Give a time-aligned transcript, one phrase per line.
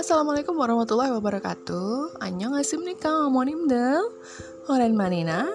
[0.00, 4.00] Assalamualaikum warahmatullahi wabarakatuh 안녕하십니까 어머님들
[4.68, 5.50] 오랜만이나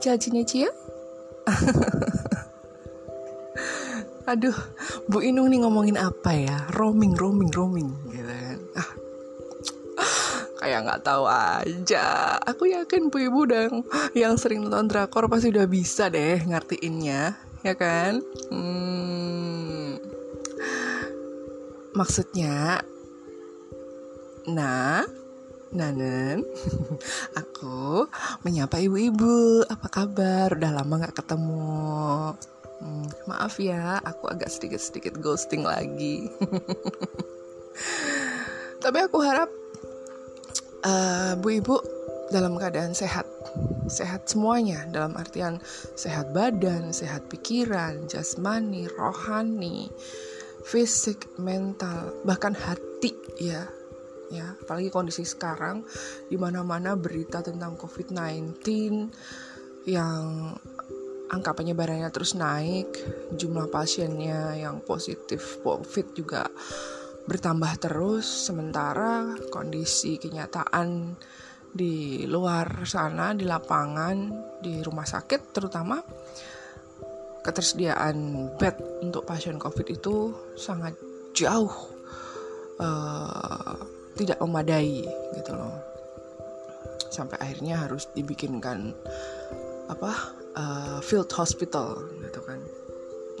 [0.00, 0.70] 잘 지내지요?
[4.30, 4.54] Aduh,
[5.10, 6.70] Bu Inung nih ngomongin apa ya?
[6.78, 8.58] Roaming, roaming, roaming gitu kan.
[8.78, 8.90] Ah,
[10.62, 12.38] kayak nggak tahu aja.
[12.46, 13.82] Aku yakin Bu Ibu dan
[14.14, 17.34] yang sering nonton drakor pasti udah bisa deh ngertiinnya,
[17.66, 18.22] ya kan?
[18.54, 19.98] Hmm,
[21.98, 22.86] maksudnya,
[24.49, 25.05] nah,
[25.75, 26.39] Nanen,
[27.41, 28.07] aku
[28.47, 29.67] menyapa ibu-ibu.
[29.67, 30.55] Apa kabar?
[30.55, 32.31] Udah lama nggak ketemu.
[32.79, 36.27] Hmm, maaf ya, aku agak sedikit-sedikit ghosting lagi.
[38.83, 39.49] Tapi aku harap
[40.85, 41.75] uh, Bu Ibu
[42.29, 43.27] dalam keadaan sehat.
[43.85, 45.61] Sehat semuanya dalam artian
[45.95, 49.91] sehat badan, sehat pikiran, jasmani, rohani,
[50.65, 53.67] fisik, mental, bahkan hati ya.
[54.33, 55.85] Ya, apalagi kondisi sekarang
[56.25, 58.57] di mana-mana berita tentang COVID-19
[59.85, 60.53] yang
[61.29, 62.89] angka penyebarannya terus naik,
[63.33, 66.49] jumlah pasiennya yang positif COVID juga
[67.25, 71.17] bertambah terus, sementara kondisi kenyataan
[71.75, 74.17] di luar sana, di lapangan,
[74.61, 75.97] di rumah sakit terutama
[77.45, 80.97] ketersediaan bed untuk pasien COVID itu sangat
[81.37, 81.73] jauh
[82.81, 83.77] uh,
[84.15, 85.03] tidak memadai
[85.35, 85.75] gitu loh.
[87.11, 88.91] Sampai akhirnya harus dibikinkan
[89.91, 90.11] apa
[90.57, 92.59] uh, field hospital gitu kan.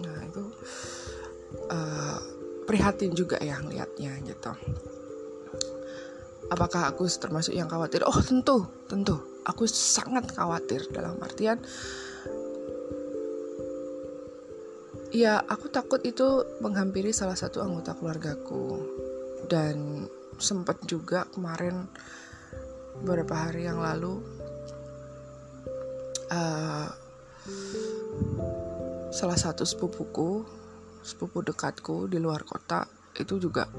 [0.03, 0.43] Nah itu
[1.71, 2.19] uh,
[2.69, 4.51] prihatin juga ya ngeliatnya gitu.
[6.53, 8.05] Apakah aku termasuk yang khawatir?
[8.05, 9.17] Oh tentu tentu.
[9.45, 11.61] Aku sangat khawatir dalam artian
[15.15, 18.83] ya aku takut itu menghampiri salah satu anggota keluargaku.
[19.45, 21.87] Dan sempat juga kemarin
[23.01, 24.23] beberapa hari yang lalu
[26.31, 26.87] uh,
[29.11, 30.43] salah satu sepupuku
[31.05, 33.69] sepupu dekatku di luar kota itu juga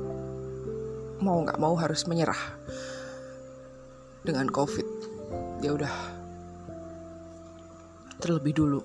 [1.20, 2.38] mau nggak mau harus menyerah
[4.26, 4.86] dengan covid.
[5.62, 5.94] Dia udah.
[8.16, 8.80] Terlebih dulu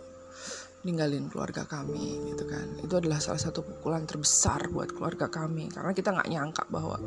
[0.81, 2.81] ninggalin keluarga kami gitu kan.
[2.81, 6.97] Itu adalah salah satu pukulan terbesar buat keluarga kami karena kita nggak nyangka bahwa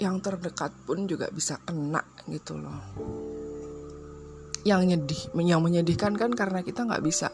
[0.00, 2.80] yang terdekat pun juga bisa kena gitu loh.
[4.64, 7.28] Yang nyedih yang menyedihkan kan karena kita nggak bisa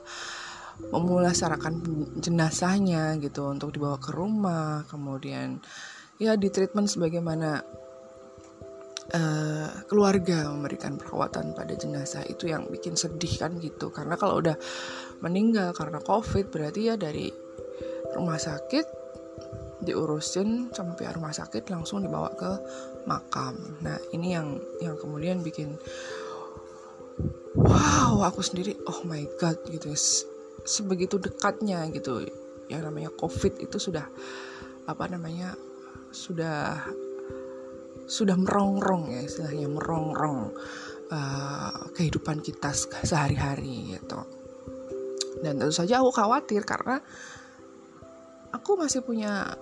[0.92, 1.80] memulasarakan
[2.20, 5.56] jenazahnya gitu untuk dibawa ke rumah kemudian
[6.20, 7.64] ya di treatment sebagaimana
[9.14, 13.92] uh, keluarga memberikan perawatan pada jenazah itu yang bikin sedih kan gitu.
[13.94, 14.56] Karena kalau udah
[15.22, 17.30] meninggal karena covid berarti ya dari
[18.16, 18.86] rumah sakit
[19.84, 22.50] diurusin sampai rumah sakit langsung dibawa ke
[23.06, 23.78] makam.
[23.84, 25.76] Nah ini yang yang kemudian bikin
[27.54, 29.92] wow aku sendiri oh my god gitu.
[30.66, 32.24] Sebegitu dekatnya gitu.
[32.66, 34.08] Yang namanya covid itu sudah
[34.86, 35.54] apa namanya
[36.10, 36.82] sudah
[38.06, 40.54] sudah merongrong ya istilahnya merongrong
[41.10, 42.70] uh, kehidupan kita
[43.02, 44.20] sehari-hari gitu.
[45.42, 46.96] Dan tentu saja aku khawatir karena
[48.54, 49.52] aku masih punya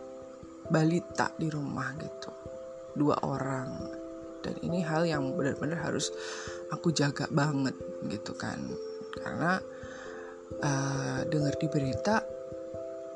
[0.70, 2.30] balita di rumah gitu
[2.94, 3.68] dua orang.
[4.44, 6.12] Dan ini hal yang benar-benar harus
[6.68, 7.74] aku jaga banget
[8.12, 8.60] gitu kan.
[9.18, 9.56] Karena
[10.60, 12.20] uh, dengar di berita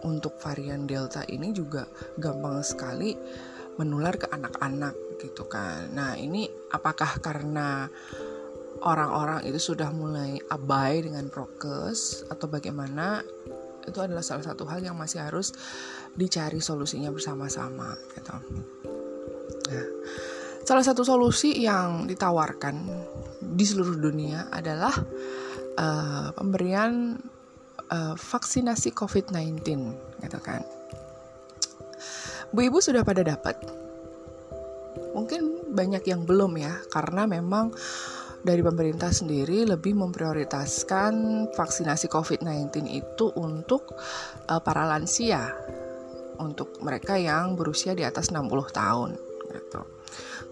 [0.09, 1.85] untuk varian delta ini juga
[2.17, 3.13] gampang sekali
[3.79, 7.87] menular ke anak-anak gitu kan nah ini apakah karena
[8.83, 13.23] orang-orang itu sudah mulai abai dengan prokes atau bagaimana
[13.89, 15.51] itu adalah salah satu hal yang masih harus
[16.13, 18.37] dicari solusinya bersama-sama gitu.
[19.73, 19.87] Nah,
[20.69, 22.77] Salah satu solusi yang ditawarkan
[23.41, 24.93] di seluruh dunia adalah
[25.81, 27.17] uh, pemberian
[27.89, 29.65] uh, vaksinasi COVID-19,
[30.21, 30.61] gitu kan.
[32.53, 33.61] Bu ibu sudah pada dapat.
[35.13, 37.75] Mungkin banyak yang belum ya, karena memang
[38.43, 41.13] dari pemerintah sendiri lebih memprioritaskan
[41.53, 43.99] vaksinasi COVID-19 itu untuk
[44.47, 45.51] uh, para lansia,
[46.39, 49.11] untuk mereka yang berusia di atas 60 tahun
[49.53, 49.81] gitu.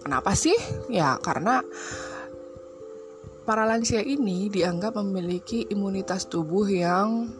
[0.03, 0.55] Kenapa sih?
[0.91, 1.63] Ya karena
[3.47, 7.31] para lansia ini dianggap memiliki imunitas tubuh yang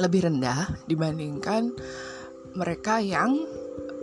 [0.00, 1.74] lebih rendah dibandingkan
[2.56, 3.36] mereka yang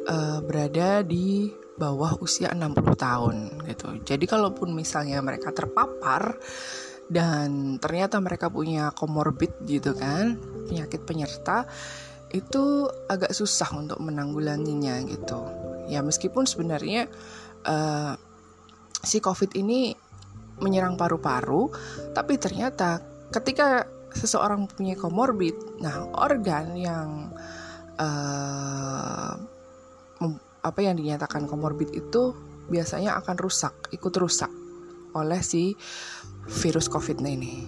[0.07, 3.35] uh, berada di bawah usia 60 tahun
[3.67, 3.87] gitu.
[4.07, 6.39] Jadi kalaupun misalnya mereka terpapar
[7.11, 11.67] dan ternyata mereka punya komorbid gitu kan, penyakit penyerta
[12.33, 17.07] itu agak susah untuk menanggulanginya gitu ya meskipun sebenarnya
[17.63, 18.13] uh,
[18.99, 19.93] si covid ini
[20.59, 21.69] menyerang paru-paru
[22.15, 22.99] tapi ternyata
[23.29, 23.85] ketika
[24.15, 27.09] seseorang punya komorbid nah organ yang
[27.99, 29.35] uh,
[30.65, 32.33] apa yang dinyatakan komorbid itu
[32.65, 34.49] biasanya akan rusak ikut rusak
[35.13, 35.77] oleh si
[36.49, 37.61] virus covid ini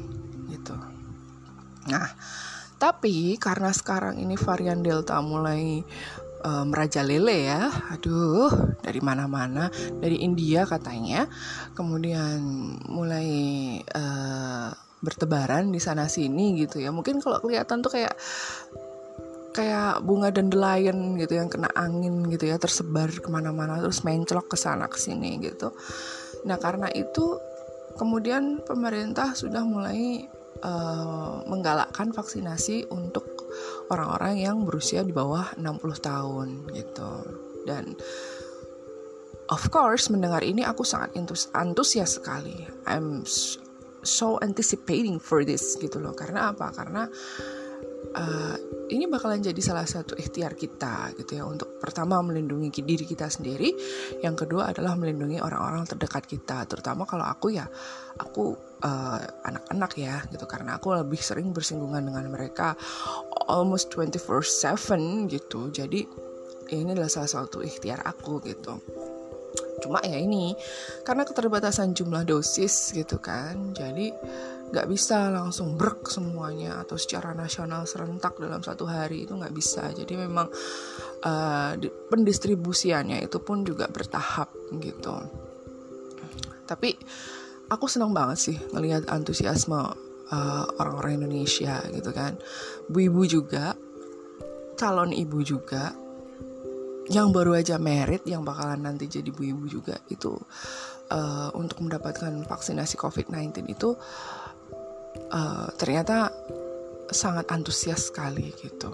[0.50, 0.74] gitu
[1.88, 2.10] nah
[2.78, 5.82] tapi karena sekarang ini varian Delta mulai
[6.46, 11.26] uh, merajalela ya, aduh dari mana-mana, dari India katanya,
[11.74, 12.38] kemudian
[12.86, 13.30] mulai
[13.82, 14.70] uh,
[15.02, 16.94] bertebaran di sana sini gitu ya.
[16.94, 18.14] Mungkin kalau kelihatan tuh kayak
[19.58, 24.58] kayak bunga dandelion gitu yang kena angin gitu ya tersebar ke mana-mana terus menclok ke
[24.58, 25.74] sana ke sini gitu.
[26.46, 27.42] Nah karena itu
[27.98, 30.30] kemudian pemerintah sudah mulai
[30.62, 33.26] uh, menggalakkan vaksinasi untuk
[33.90, 37.12] orang-orang yang berusia di bawah 60 tahun gitu.
[37.66, 37.98] Dan
[39.50, 41.18] of course mendengar ini aku sangat
[41.58, 42.70] antusias sekali.
[42.86, 43.26] I'm
[44.06, 46.14] so anticipating for this gitu loh.
[46.14, 46.70] Karena apa?
[46.70, 47.10] Karena
[48.16, 48.56] uh,
[48.88, 53.74] ini bakalan jadi salah satu ikhtiar kita gitu ya untuk pertama melindungi diri kita sendiri,
[54.24, 57.68] yang kedua adalah melindungi orang-orang terdekat kita, terutama kalau aku ya
[58.18, 62.80] aku uh, anak-anak uh, ya gitu karena aku lebih sering bersinggungan dengan mereka
[63.52, 65.68] almost 24/7 gitu.
[65.70, 66.02] Jadi
[66.72, 68.80] ini adalah salah satu ikhtiar aku gitu.
[69.78, 70.58] Cuma ya ini
[71.06, 73.72] karena keterbatasan jumlah dosis gitu kan.
[73.78, 74.10] Jadi
[74.68, 79.88] nggak bisa langsung brek semuanya atau secara nasional serentak dalam satu hari itu nggak bisa.
[79.96, 80.52] Jadi memang
[81.24, 81.72] uh,
[82.12, 84.52] pendistribusiannya itu pun juga bertahap
[84.84, 85.16] gitu.
[86.68, 86.90] Tapi
[87.72, 89.80] aku senang banget sih ngelihat antusiasme
[90.32, 92.36] uh, orang-orang Indonesia gitu kan.
[92.92, 93.72] Bu ibu juga
[94.78, 95.96] calon ibu juga
[97.08, 100.36] yang baru aja merit yang bakalan nanti jadi bu ibu juga itu
[101.12, 103.96] uh, untuk mendapatkan vaksinasi COVID-19 itu
[105.32, 106.32] uh, ternyata
[107.12, 108.92] sangat antusias sekali gitu.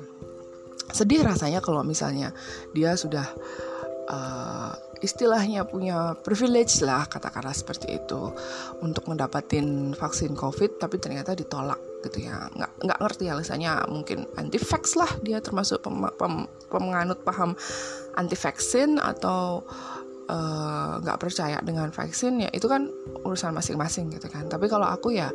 [0.94, 2.30] Sedih rasanya kalau misalnya
[2.76, 3.26] dia sudah
[4.10, 4.74] uh,
[5.04, 8.32] istilahnya punya privilege lah katakanlah seperti itu
[8.80, 12.48] untuk mendapatkan vaksin covid tapi ternyata ditolak gitu ya.
[12.56, 13.72] Nggak nggak ngerti alasannya.
[13.92, 17.56] Mungkin anti vax lah dia termasuk pem, pem, pemenganut paham
[18.16, 19.64] anti vaksin atau
[20.30, 22.88] eh, nggak uh, percaya dengan vaksin ya itu kan
[23.28, 24.48] urusan masing-masing gitu kan.
[24.48, 25.32] Tapi kalau aku ya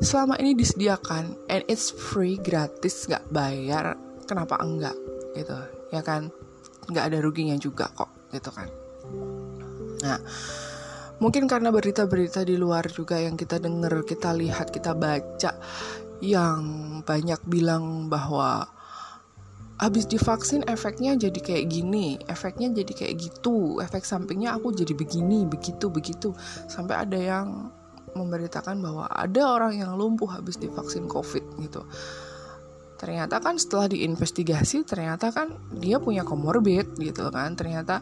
[0.00, 3.96] selama ini disediakan and it's free gratis nggak bayar
[4.28, 4.96] kenapa enggak
[5.32, 5.56] gitu
[5.92, 6.28] ya kan?
[6.86, 8.68] Nggak ada ruginya juga kok gitu kan?
[10.04, 10.18] Nah
[11.16, 15.56] mungkin karena berita-berita di luar juga yang kita dengar kita lihat kita baca
[16.20, 16.60] yang
[17.04, 18.68] banyak bilang bahwa
[19.76, 25.44] habis divaksin efeknya jadi kayak gini, efeknya jadi kayak gitu, efek sampingnya aku jadi begini,
[25.44, 26.32] begitu, begitu,
[26.64, 27.68] sampai ada yang
[28.16, 31.84] memberitakan bahwa ada orang yang lumpuh habis divaksin COVID gitu.
[32.96, 37.52] Ternyata kan setelah diinvestigasi ternyata kan dia punya komorbid gitu kan.
[37.52, 38.00] Ternyata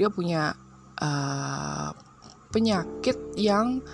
[0.00, 0.56] dia punya
[0.96, 1.92] uh,
[2.50, 3.84] penyakit yang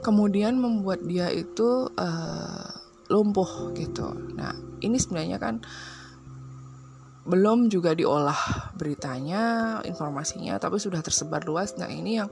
[0.00, 2.68] kemudian membuat dia itu uh,
[3.12, 4.08] lumpuh gitu.
[4.36, 5.60] Nah, ini sebenarnya kan
[7.24, 11.72] belum juga diolah beritanya, informasinya, tapi sudah tersebar luas.
[11.80, 12.28] Nah, ini yang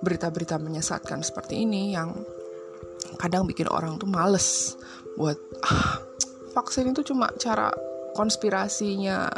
[0.00, 2.16] berita-berita menyesatkan seperti ini yang
[3.20, 4.76] kadang bikin orang tuh males
[5.20, 5.36] buat
[5.68, 6.00] ah,
[6.56, 7.68] vaksin itu cuma cara
[8.16, 9.28] konspirasinya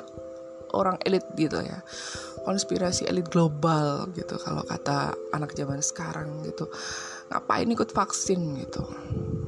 [0.70, 1.82] orang elit gitu ya.
[2.42, 6.70] Konspirasi elit global gitu kalau kata anak zaman sekarang gitu.
[7.30, 8.82] Ngapain ikut vaksin gitu.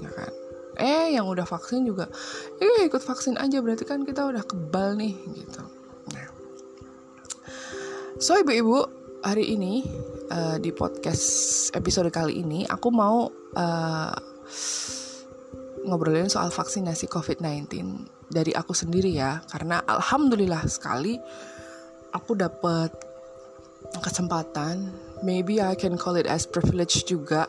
[0.02, 0.43] Ya kan?
[0.78, 2.10] Eh yang udah vaksin juga.
[2.58, 3.58] Eh ikut vaksin aja.
[3.62, 5.62] Berarti kan kita udah kebal nih gitu.
[6.10, 6.28] Nah.
[8.18, 8.84] So ibu-ibu
[9.24, 9.86] hari ini
[10.30, 14.14] uh, di podcast episode kali ini aku mau uh,
[15.84, 17.68] ngobrolin soal vaksinasi COVID-19
[18.32, 19.40] dari aku sendiri ya.
[19.46, 21.20] Karena alhamdulillah sekali
[22.12, 22.90] aku dapat
[24.00, 24.90] kesempatan.
[25.24, 27.48] Maybe I can call it as privilege juga.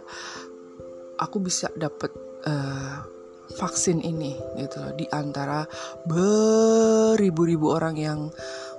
[1.16, 2.12] Aku bisa dapat
[2.44, 3.15] uh,
[3.56, 5.64] vaksin ini gitu di antara
[6.04, 8.20] beribu-ribu orang yang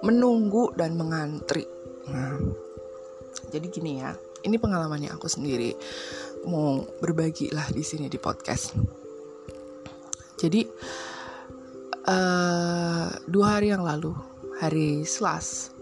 [0.05, 1.65] menunggu dan mengantri.
[2.13, 2.37] Nah,
[3.51, 4.13] jadi gini ya,
[4.45, 5.73] ini pengalamannya aku sendiri
[6.47, 8.77] mau berbagi lah di sini di podcast.
[10.37, 10.63] Jadi
[12.07, 14.13] uh, dua hari yang lalu,
[14.61, 15.73] hari Selas,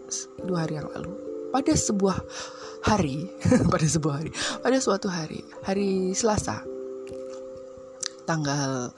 [0.41, 1.13] dua hari yang lalu,
[1.51, 2.19] pada sebuah
[2.87, 3.29] hari,
[3.73, 4.31] pada sebuah hari,
[4.63, 6.63] pada suatu hari, hari Selasa,
[8.25, 8.91] tanggal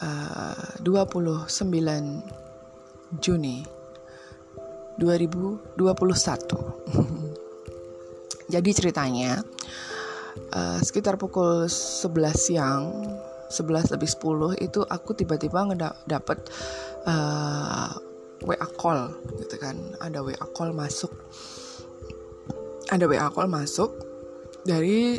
[0.00, 1.48] uh, 29
[3.20, 3.64] Juni
[4.98, 5.78] 2021
[8.54, 9.40] jadi ceritanya
[10.52, 12.84] uh, sekitar pukul 11 siang
[13.48, 16.38] 11 lebih 10 itu aku tiba-tiba ngedapet
[17.08, 17.96] uh,
[18.44, 19.10] WA call
[19.40, 19.74] gitu kan.
[19.98, 21.10] Ada WA call masuk.
[22.88, 23.90] Ada WA call masuk
[24.62, 25.18] dari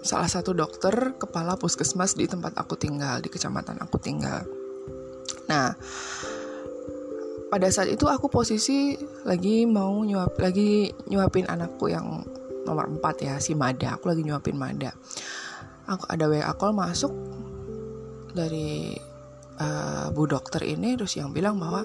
[0.00, 4.44] salah satu dokter kepala puskesmas di tempat aku tinggal di kecamatan aku tinggal.
[5.48, 5.76] Nah
[7.50, 8.94] pada saat itu aku posisi
[9.26, 12.22] lagi mau nyuap lagi nyuapin anakku yang
[12.64, 13.98] nomor 4 ya si Mada.
[13.98, 14.94] Aku lagi nyuapin Mada.
[15.90, 17.10] Aku ada WA call masuk
[18.30, 18.94] dari
[19.58, 21.82] uh, bu dokter ini terus yang bilang bahwa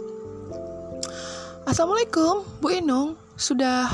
[1.65, 3.89] Assalamualaikum Bu Inung sudah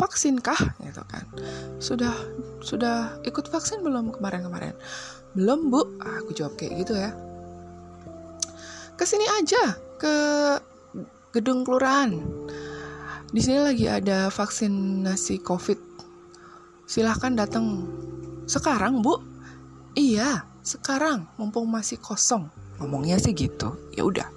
[0.00, 0.56] vaksin kah?
[0.80, 1.28] Gitu kan.
[1.76, 2.16] Sudah
[2.62, 4.72] sudah ikut vaksin belum kemarin-kemarin
[5.34, 7.10] belum bu aku jawab kayak gitu ya
[8.96, 10.14] ke sini aja ke
[11.32, 12.12] gedung kelurahan.
[13.32, 15.80] Di sini lagi ada vaksinasi COVID.
[16.84, 17.88] Silahkan datang.
[18.44, 19.16] Sekarang, Bu?
[19.96, 22.52] Iya, sekarang mumpung masih kosong.
[22.76, 23.72] Ngomongnya sih gitu.
[23.96, 24.28] Ya udah.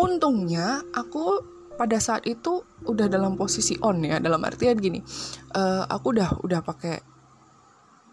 [0.00, 1.44] Untungnya aku
[1.76, 5.04] pada saat itu udah dalam posisi on ya, dalam artian gini.
[5.52, 6.96] Uh, aku udah udah pakai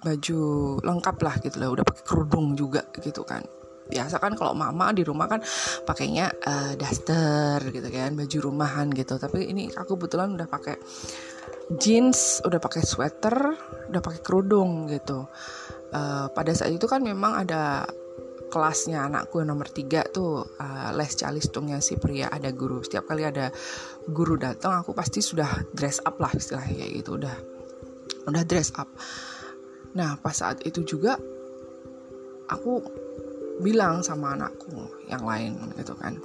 [0.04, 0.42] baju
[0.84, 3.42] lengkap lah gitu lah, udah pakai kerudung juga gitu kan.
[3.84, 5.44] Biasa kan kalau mama di rumah kan
[5.84, 9.20] pakainya uh, daster gitu kan baju rumahan gitu.
[9.20, 10.76] Tapi ini aku kebetulan udah pakai
[11.80, 13.36] jeans udah pakai sweater
[13.92, 15.28] udah pakai kerudung gitu.
[15.94, 17.86] Uh, pada saat itu kan memang ada
[18.50, 22.82] kelasnya anakku nomor tiga tuh uh, les calistungnya si pria ada guru.
[22.82, 23.52] Setiap kali ada
[24.08, 27.36] guru datang aku pasti sudah dress up lah istilahnya gitu udah
[28.32, 28.88] udah dress up
[29.94, 31.18] nah pas saat itu juga
[32.50, 32.82] aku
[33.62, 36.18] bilang sama anakku yang lain gitu kan.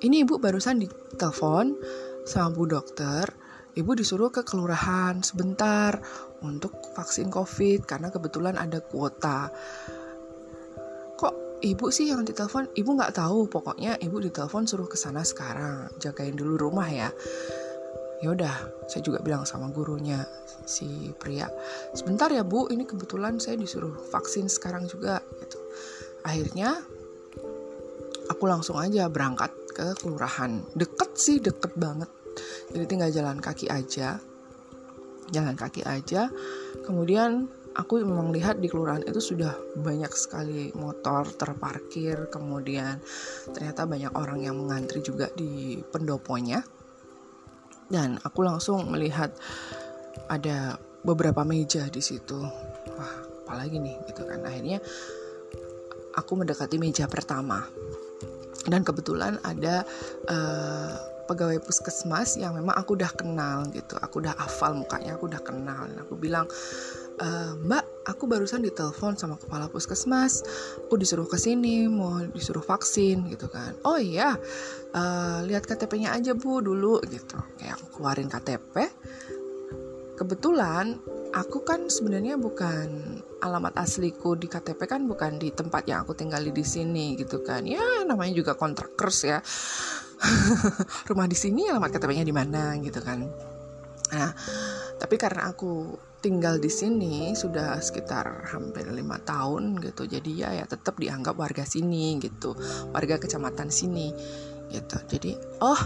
[0.00, 1.76] Ini ibu barusan ditelepon
[2.26, 3.28] sama bu dokter.
[3.70, 6.02] Ibu disuruh ke kelurahan sebentar
[6.42, 9.46] untuk vaksin covid karena kebetulan ada kuota.
[11.14, 12.74] Kok ibu sih yang ditelepon?
[12.74, 13.46] Ibu nggak tahu.
[13.46, 15.86] Pokoknya ibu ditelepon suruh ke sana sekarang.
[16.02, 17.14] Jagain dulu rumah ya
[18.20, 18.54] ya udah
[18.86, 20.20] saya juga bilang sama gurunya
[20.68, 21.48] si pria
[21.96, 25.58] sebentar ya bu ini kebetulan saya disuruh vaksin sekarang juga gitu.
[26.20, 26.76] Akhirnya
[28.28, 30.60] aku langsung aja berangkat ke kelurahan.
[30.76, 32.12] Deket sih deket banget.
[32.70, 34.20] Jadi tinggal jalan kaki aja
[35.30, 36.28] jalan kaki aja.
[36.82, 42.98] Kemudian aku memang lihat di kelurahan itu sudah banyak sekali motor terparkir kemudian
[43.54, 46.66] ternyata banyak orang yang mengantri juga di pendoponya
[47.90, 49.34] dan aku langsung melihat
[50.30, 52.38] ada beberapa meja di situ.
[52.94, 54.46] Wah apalagi nih gitu kan.
[54.46, 54.78] Akhirnya
[56.14, 57.66] aku mendekati meja pertama.
[58.70, 59.82] Dan kebetulan ada
[60.30, 60.94] uh,
[61.26, 63.98] pegawai puskesmas yang memang aku udah kenal gitu.
[63.98, 65.90] Aku udah hafal mukanya aku udah kenal.
[65.90, 66.46] Dan aku bilang
[67.22, 67.28] e,
[67.66, 70.44] mbak aku barusan ditelepon sama kepala puskesmas.
[70.86, 73.76] Aku disuruh ke sini mau disuruh vaksin gitu kan.
[73.84, 74.36] Oh iya
[74.94, 77.36] uh, lihat KTP-nya aja bu dulu gitu.
[77.60, 78.74] Kayak aku keluarin KTP
[80.20, 81.00] kebetulan
[81.32, 86.52] aku kan sebenarnya bukan alamat asliku di KTP kan bukan di tempat yang aku tinggali
[86.52, 87.64] di sini gitu kan.
[87.64, 89.38] Ya namanya juga kontrakers ya.
[91.08, 93.24] Rumah di sini alamat KTP-nya di mana gitu kan.
[94.12, 94.30] Nah
[95.00, 100.04] tapi karena aku tinggal di sini sudah sekitar hampir lima tahun gitu.
[100.06, 102.54] Jadi ya ya tetap dianggap warga sini gitu
[102.92, 104.12] warga kecamatan sini
[104.70, 104.96] gitu.
[105.08, 105.34] Jadi
[105.64, 105.80] oh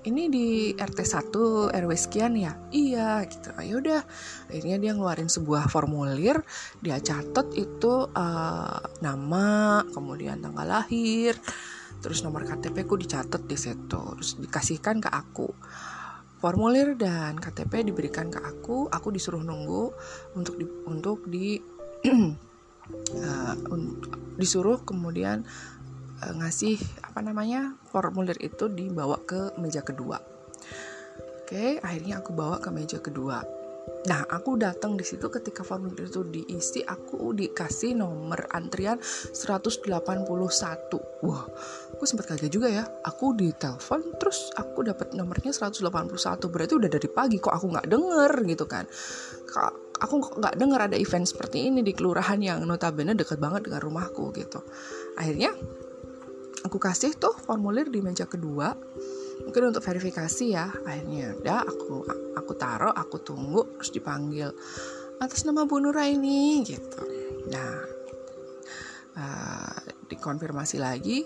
[0.00, 2.56] ini di RT 1 RW sekian ya?
[2.72, 3.52] Iya gitu.
[3.60, 4.02] Ayo ah, udah.
[4.48, 6.40] Akhirnya dia ngeluarin sebuah formulir
[6.80, 11.36] dia catat itu uh, nama kemudian tanggal lahir
[12.00, 15.52] terus nomor KTP ku dicatat di situ terus dikasihkan ke aku
[16.40, 19.92] formulir dan KTP diberikan ke aku aku disuruh nunggu
[20.34, 21.60] untuk di untuk di
[23.20, 23.54] uh,
[24.40, 25.44] disuruh kemudian
[26.24, 30.16] uh, ngasih apa namanya formulir itu dibawa ke meja kedua.
[31.44, 33.59] Oke, akhirnya aku bawa ke meja kedua.
[34.00, 39.84] Nah, aku datang di situ ketika formulir itu diisi, aku dikasih nomor antrian 181.
[41.20, 41.44] Wah,
[41.92, 42.88] aku sempat kaget juga ya.
[43.04, 46.48] Aku ditelepon, terus aku dapat nomornya 181.
[46.48, 48.88] Berarti udah dari pagi kok aku nggak denger gitu kan.
[50.00, 54.32] Aku nggak denger ada event seperti ini di kelurahan yang notabene deket banget dengan rumahku
[54.32, 54.64] gitu.
[55.20, 55.52] Akhirnya
[56.64, 58.72] aku kasih tuh formulir di meja kedua
[59.44, 60.68] mungkin untuk verifikasi ya.
[60.84, 62.04] Akhirnya udah aku
[62.36, 64.48] aku taruh aku tunggu terus dipanggil
[65.20, 67.02] atas nama Bu Nuraini gitu.
[67.52, 67.74] Nah
[69.16, 71.24] uh, dikonfirmasi lagi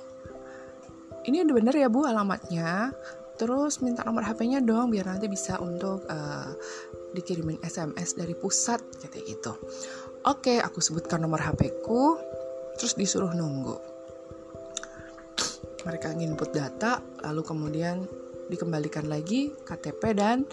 [1.25, 2.93] ini udah bener ya bu alamatnya.
[3.35, 6.55] Terus minta nomor HP-nya dong biar nanti bisa untuk uh,
[7.11, 9.59] dikirimin SMS dari pusat kayak gitu.
[10.25, 12.19] Oke aku sebutkan nomor HP-ku
[12.79, 13.94] terus disuruh nunggu
[15.85, 18.05] mereka nginput data lalu kemudian
[18.49, 20.45] dikembalikan lagi KTP dan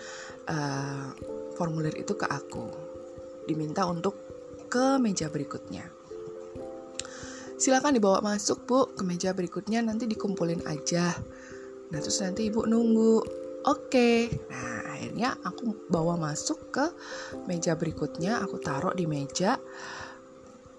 [0.47, 1.11] uh,
[1.55, 2.71] formulir itu ke aku.
[3.47, 4.15] Diminta untuk
[4.71, 5.83] ke meja berikutnya.
[7.61, 11.13] Silakan dibawa masuk bu ke meja berikutnya nanti dikumpulin aja.
[11.91, 13.21] Nah terus nanti ibu nunggu.
[13.67, 14.33] Oke.
[14.50, 16.85] Nah akhirnya aku bawa masuk ke
[17.45, 19.61] meja berikutnya aku taruh di meja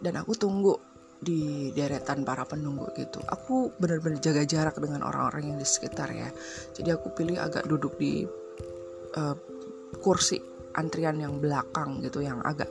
[0.02, 0.75] dan aku tunggu
[1.23, 3.23] di deretan para penunggu gitu.
[3.31, 6.26] Aku benar-benar jaga jarak dengan orang-orang yang di sekitar ya.
[6.75, 8.26] Jadi aku pilih agak duduk di
[9.14, 9.37] uh,
[10.02, 10.43] kursi
[10.75, 12.69] antrian yang belakang gitu yang agak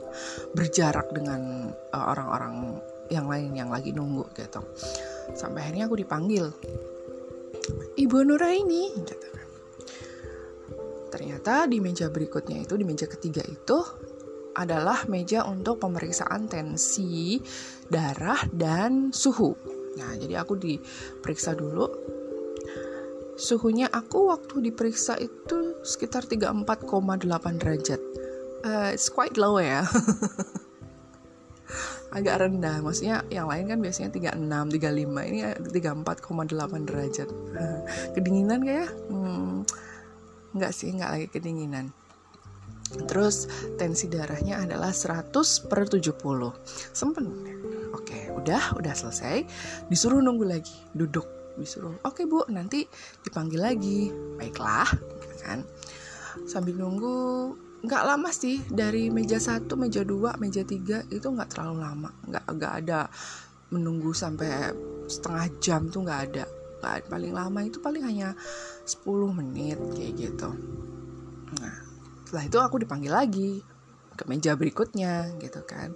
[0.52, 2.76] berjarak dengan uh, orang-orang
[3.08, 4.60] yang lain yang lagi nunggu gitu.
[5.32, 6.52] Sampai akhirnya aku dipanggil
[7.96, 9.16] ibu Nuraini gitu.
[11.12, 13.78] Ternyata di meja berikutnya itu di meja ketiga itu
[14.52, 17.40] adalah meja untuk pemeriksaan tensi
[17.88, 19.56] darah dan suhu.
[19.96, 21.88] Nah jadi aku diperiksa dulu.
[23.36, 28.00] Suhunya aku waktu diperiksa itu sekitar 34,8 derajat.
[28.62, 29.82] Uh, it's quite low ya.
[32.16, 32.84] Agak rendah.
[32.84, 37.28] Maksudnya yang lain kan biasanya 36 35 ini 34,8 derajat.
[38.14, 39.64] Kedinginan kayak hmm,
[40.52, 41.88] nggak sih nggak lagi kedinginan
[43.08, 43.48] terus
[43.80, 45.32] tensi darahnya adalah 100
[45.68, 46.12] per 70
[46.92, 47.26] sempen
[47.92, 49.46] oke udah udah selesai.
[49.86, 52.82] Disuruh nunggu lagi duduk disuruh oke bu nanti
[53.22, 54.10] dipanggil lagi.
[54.40, 54.88] Baiklah
[55.44, 55.62] kan.
[56.48, 61.76] Sambil nunggu nggak lama sih dari meja satu meja dua meja tiga itu nggak terlalu
[61.84, 62.10] lama.
[62.26, 63.00] Nggak nggak ada
[63.72, 64.72] menunggu sampai
[65.06, 66.44] setengah jam tuh nggak ada.
[66.82, 68.34] Paling lama itu paling hanya
[68.82, 69.06] 10
[69.38, 70.50] menit kayak gitu.
[71.62, 71.81] Nah
[72.32, 73.60] setelah itu aku dipanggil lagi
[74.16, 75.92] ke meja berikutnya gitu kan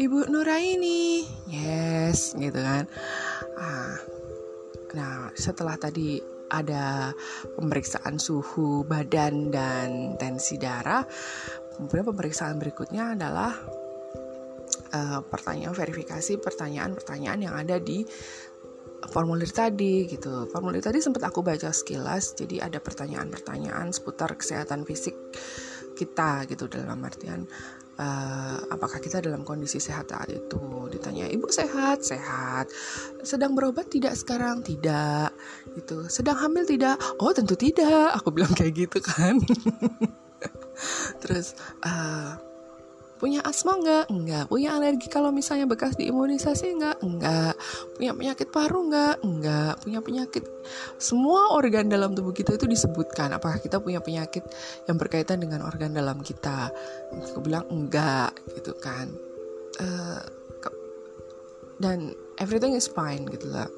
[0.00, 2.88] Ibu Nuraini yes gitu kan
[3.60, 4.00] ah,
[4.96, 7.14] nah setelah tadi ada
[7.54, 11.06] pemeriksaan suhu badan dan tensi darah.
[11.78, 13.54] Kemudian pemeriksaan berikutnya adalah
[14.92, 18.02] uh, pertanyaan verifikasi pertanyaan-pertanyaan yang ada di
[19.08, 20.44] formulir tadi gitu.
[20.52, 25.16] Formulir tadi sempat aku baca sekilas, jadi ada pertanyaan-pertanyaan seputar kesehatan fisik
[25.96, 27.44] kita gitu dalam artian
[28.00, 30.88] uh, apakah kita dalam kondisi sehat saat itu?
[30.88, 32.00] Ditanya ibu sehat?
[32.00, 32.72] Sehat.
[33.20, 34.64] Sedang berobat tidak sekarang?
[34.64, 35.28] Tidak.
[35.76, 36.96] Itu sedang hamil tidak?
[37.20, 38.16] Oh tentu tidak.
[38.16, 39.36] Aku bilang kayak gitu kan.
[41.22, 41.52] Terus
[41.84, 42.40] uh,
[43.20, 44.08] Punya asma enggak?
[44.08, 44.48] Enggak.
[44.48, 46.96] Punya alergi kalau misalnya bekas diimunisasi enggak?
[47.04, 47.52] Enggak.
[48.00, 49.20] Punya penyakit paru enggak?
[49.20, 49.72] Enggak.
[49.84, 50.44] Punya penyakit
[50.96, 53.36] semua organ dalam tubuh kita itu disebutkan.
[53.36, 54.48] Apakah kita punya penyakit
[54.88, 56.72] yang berkaitan dengan organ dalam kita?
[57.12, 59.12] Aku bilang enggak gitu kan.
[59.76, 60.24] Uh,
[61.80, 63.68] dan everything is fine gitu lah.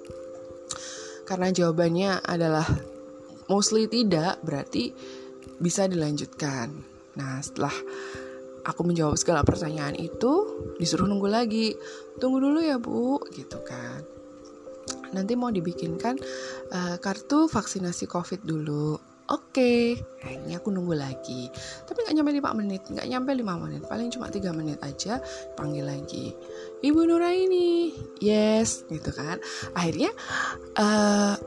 [1.23, 2.67] Karena jawabannya adalah
[3.47, 4.91] mostly tidak, berarti
[5.63, 6.83] bisa dilanjutkan.
[7.15, 7.73] Nah, setelah
[8.63, 11.75] aku menjawab segala pertanyaan itu disuruh nunggu lagi.
[12.19, 14.03] Tunggu dulu ya bu gitu kan.
[15.13, 16.17] Nanti mau dibikinkan
[16.73, 18.97] uh, kartu vaksinasi covid dulu.
[19.33, 20.37] Oke okay.
[20.45, 21.49] ini aku nunggu lagi.
[21.87, 23.83] Tapi nggak nyampe 5 menit nggak nyampe 5 menit.
[23.87, 25.23] Paling cuma tiga menit aja
[25.57, 26.35] panggil lagi.
[26.83, 29.39] Ibu Nuraini yes gitu kan.
[29.73, 30.11] Akhirnya
[30.77, 31.39] uh,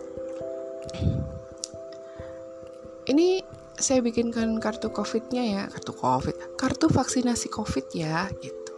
[3.06, 3.43] ini
[3.79, 5.63] saya bikinkan kartu covidnya ya.
[5.67, 6.35] Kartu covid.
[6.55, 8.73] Kartu vaksinasi covid ya gitu.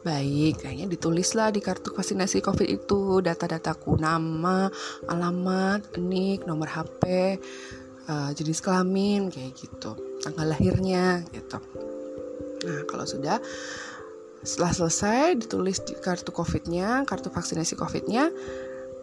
[0.00, 3.20] Baik kayaknya ditulislah di kartu vaksinasi covid itu.
[3.20, 4.70] Data-dataku nama
[5.06, 7.30] alamat nik nomor hp uh,
[8.10, 9.94] eh, jenis kelamin kayak gitu.
[10.24, 11.58] Tanggal lahirnya gitu.
[12.66, 13.38] Nah kalau sudah
[14.40, 18.32] setelah selesai ditulis di kartu covidnya kartu vaksinasi covidnya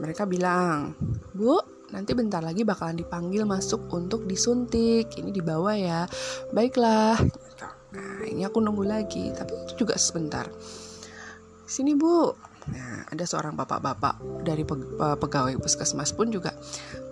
[0.01, 0.97] mereka bilang
[1.37, 5.11] bu nanti bentar lagi bakalan dipanggil masuk untuk disuntik.
[5.15, 6.03] Ini di bawah ya.
[6.51, 7.15] Baiklah.
[7.95, 9.31] Nah ini aku nunggu lagi.
[9.31, 10.47] Tapi itu juga sebentar.
[11.63, 12.31] Sini bu.
[12.67, 16.51] Nah ada seorang bapak-bapak dari pegawai puskesmas pun juga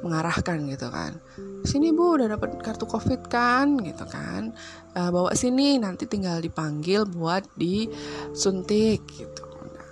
[0.03, 1.15] mengarahkan gitu kan.
[1.63, 3.79] Sini bu udah dapat kartu covid kan?
[3.79, 4.51] Gitu kan.
[4.91, 5.79] E, bawa sini.
[5.79, 9.47] Nanti tinggal dipanggil buat disuntik gitu.
[9.71, 9.91] Nah,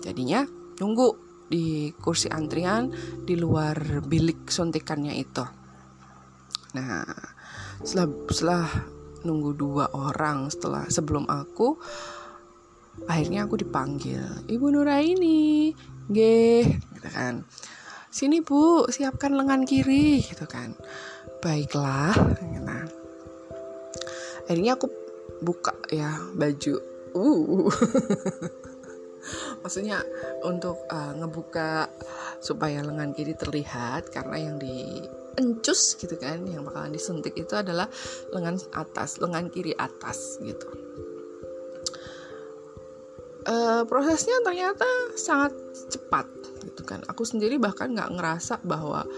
[0.00, 0.48] jadinya
[0.80, 2.94] nunggu di kursi antrian
[3.26, 5.42] di luar bilik suntikannya itu.
[6.78, 7.02] Nah,
[7.82, 8.66] setelah, setelah
[9.26, 11.76] nunggu dua orang setelah sebelum aku
[13.04, 15.74] akhirnya aku dipanggil ibu Nuraini
[16.06, 16.18] G
[16.64, 17.44] gitu kan.
[18.10, 20.74] Sini bu siapkan lengan kiri gitu kan.
[21.42, 22.14] Baiklah
[22.62, 22.86] nah.
[24.46, 24.86] Akhirnya aku
[25.42, 26.74] buka ya baju.
[27.10, 27.66] Uh
[29.60, 30.02] maksudnya
[30.44, 31.88] untuk uh, ngebuka
[32.40, 35.04] supaya lengan kiri terlihat karena yang di
[35.38, 37.86] encus gitu kan yang bakalan disuntik itu adalah
[38.34, 40.68] lengan atas lengan kiri atas gitu.
[43.40, 44.84] Uh, prosesnya ternyata
[45.16, 45.56] sangat
[45.88, 46.28] cepat
[46.60, 47.00] gitu kan.
[47.08, 49.08] Aku sendiri bahkan nggak ngerasa bahwa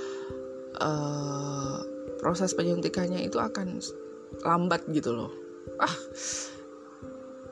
[0.79, 1.79] uh,
[2.23, 3.83] proses penyuntikannya itu akan
[4.47, 5.33] lambat gitu loh.
[5.83, 5.91] Ah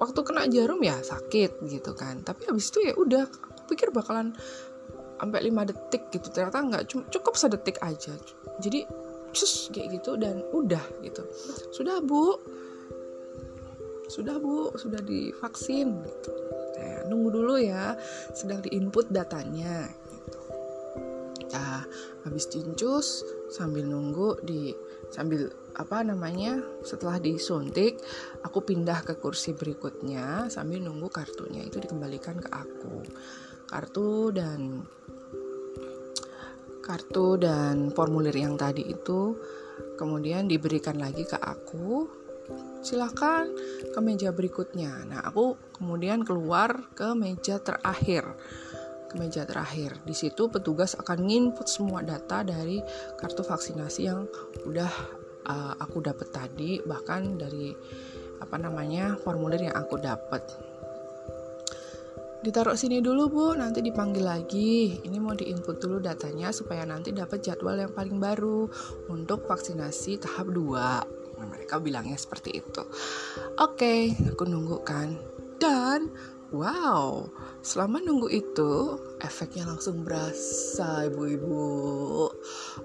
[0.00, 2.24] waktu kena jarum ya sakit gitu kan.
[2.24, 3.28] Tapi habis itu ya udah
[3.68, 4.32] pikir bakalan
[5.20, 6.32] sampai 5 detik gitu.
[6.32, 8.16] Ternyata nggak cukup sedetik aja.
[8.58, 8.88] Jadi
[9.30, 11.22] cus kayak gitu dan udah gitu.
[11.70, 12.40] Sudah bu.
[14.08, 14.72] Sudah bu.
[14.80, 16.00] Sudah divaksin.
[16.00, 16.32] Gitu
[16.80, 17.94] nah, nunggu dulu ya.
[18.32, 19.84] Sedang diinput datanya
[20.24, 20.40] gitu.
[21.52, 21.84] nah
[22.24, 24.72] habis dincus sambil nunggu di
[25.10, 27.98] sambil apa namanya setelah disuntik
[28.46, 33.02] aku pindah ke kursi berikutnya sambil nunggu kartunya itu dikembalikan ke aku.
[33.70, 34.82] Kartu dan
[36.82, 39.38] kartu dan formulir yang tadi itu
[39.94, 42.18] kemudian diberikan lagi ke aku.
[42.80, 43.46] Silahkan
[43.92, 45.04] ke meja berikutnya.
[45.06, 48.26] Nah aku kemudian keluar ke meja terakhir
[49.10, 49.98] ke meja terakhir.
[50.06, 52.78] Di situ petugas akan nginput semua data dari
[53.18, 54.30] kartu vaksinasi yang
[54.62, 54.92] udah
[55.50, 57.74] uh, aku dapat tadi, bahkan dari
[58.40, 60.70] apa namanya formulir yang aku dapat.
[62.40, 64.96] Ditaruh sini dulu bu, nanti dipanggil lagi.
[65.04, 68.64] Ini mau diinput dulu datanya supaya nanti dapat jadwal yang paling baru
[69.12, 71.36] untuk vaksinasi tahap 2.
[71.36, 72.80] Nah, mereka bilangnya seperti itu.
[73.60, 75.20] Oke, aku nunggu kan.
[75.60, 76.08] Dan
[76.50, 77.30] Wow,
[77.62, 82.26] selama nunggu itu efeknya langsung berasa ibu-ibu.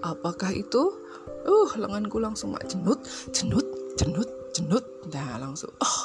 [0.05, 1.01] Apakah itu?
[1.49, 3.01] Uh, lenganku langsung mak cenut,
[3.33, 3.65] cenut,
[3.97, 4.85] cenut, cenut.
[5.09, 6.01] Nah, langsung oh,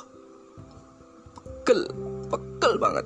[1.37, 1.85] pegel,
[2.33, 3.05] pegel banget.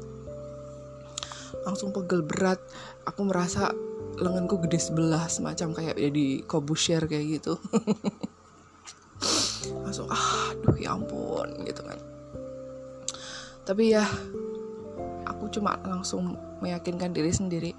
[1.66, 2.62] Langsung pegel berat.
[3.10, 3.74] Aku merasa
[4.22, 7.58] lenganku gede sebelah semacam kayak jadi kobusher kayak gitu.
[9.82, 12.13] langsung ah, aduh ya ampun gitu kan.
[13.64, 14.04] Tapi ya
[15.24, 17.70] aku cuma langsung meyakinkan diri sendiri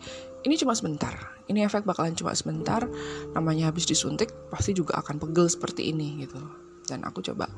[0.45, 2.85] ini cuma sebentar ini efek bakalan cuma sebentar
[3.33, 6.41] namanya habis disuntik pasti juga akan pegel seperti ini gitu.
[6.85, 7.49] Dan aku coba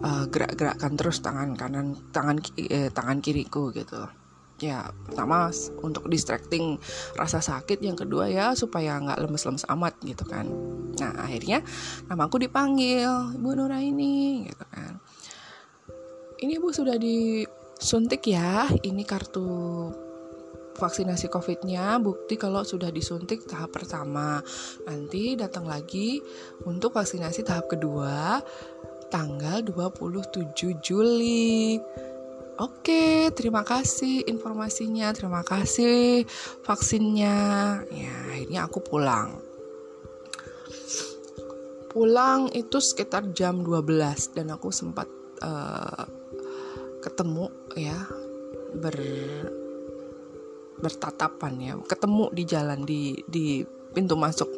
[0.00, 4.08] uh, gerak-gerakkan terus tangan kanan tangan eh, tangan kiriku gitu.
[4.56, 5.52] Ya pertama
[5.84, 6.80] untuk distracting
[7.12, 10.48] rasa sakit yang kedua ya supaya nggak lemes-lemes amat gitu kan.
[10.96, 11.60] Nah akhirnya
[12.08, 14.96] nama aku dipanggil Bu Nuraini gitu kan
[16.44, 17.40] ini bu sudah di
[17.80, 19.88] suntik ya ini kartu
[20.74, 24.42] vaksinasi COVID-nya bukti kalau sudah disuntik tahap pertama.
[24.84, 26.20] Nanti datang lagi
[26.66, 28.42] untuk vaksinasi tahap kedua
[29.08, 30.52] tanggal 27
[30.82, 31.78] Juli.
[32.54, 36.22] Oke, terima kasih informasinya, terima kasih
[36.62, 37.38] vaksinnya.
[37.90, 39.42] Ya, akhirnya aku pulang.
[41.90, 45.06] Pulang itu sekitar jam 12 dan aku sempat
[45.42, 46.23] uh,
[47.04, 47.98] ketemu ya
[48.80, 48.96] ber
[50.80, 51.72] bertatapan ya.
[51.84, 53.60] Ketemu di jalan di di
[53.92, 54.48] pintu masuk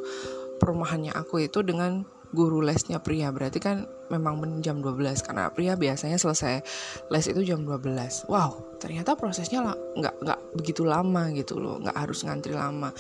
[0.63, 6.19] perumahannya aku itu dengan guru lesnya pria berarti kan memang jam 12 karena pria biasanya
[6.19, 6.63] selesai
[7.09, 9.63] les itu jam 12 wow ternyata prosesnya
[9.97, 12.93] nggak nggak begitu lama gitu loh nggak harus ngantri lama.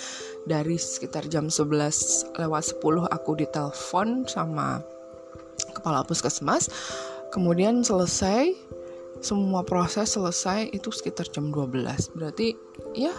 [0.46, 4.80] Dari sekitar jam 11 lewat 10 aku ditelepon sama
[5.76, 6.68] kepala puskesmas.
[7.32, 8.65] Kemudian selesai
[9.26, 12.54] semua proses selesai itu sekitar jam 12 berarti
[12.94, 13.10] ya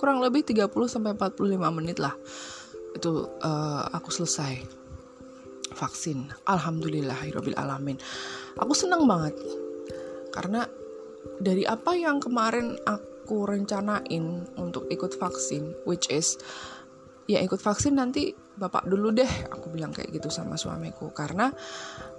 [0.00, 2.16] kurang lebih 30 sampai 45 menit lah
[2.96, 4.82] itu uh, aku selesai
[5.72, 6.28] vaksin.
[6.46, 7.16] Alhamdulillah
[7.56, 7.96] alamin.
[8.60, 9.34] Aku senang banget
[10.32, 10.68] karena
[11.40, 16.40] dari apa yang kemarin aku rencanain untuk ikut vaksin which is
[17.28, 21.10] ya ikut vaksin nanti bapak dulu deh aku bilang kayak gitu sama suamiku.
[21.12, 21.50] Karena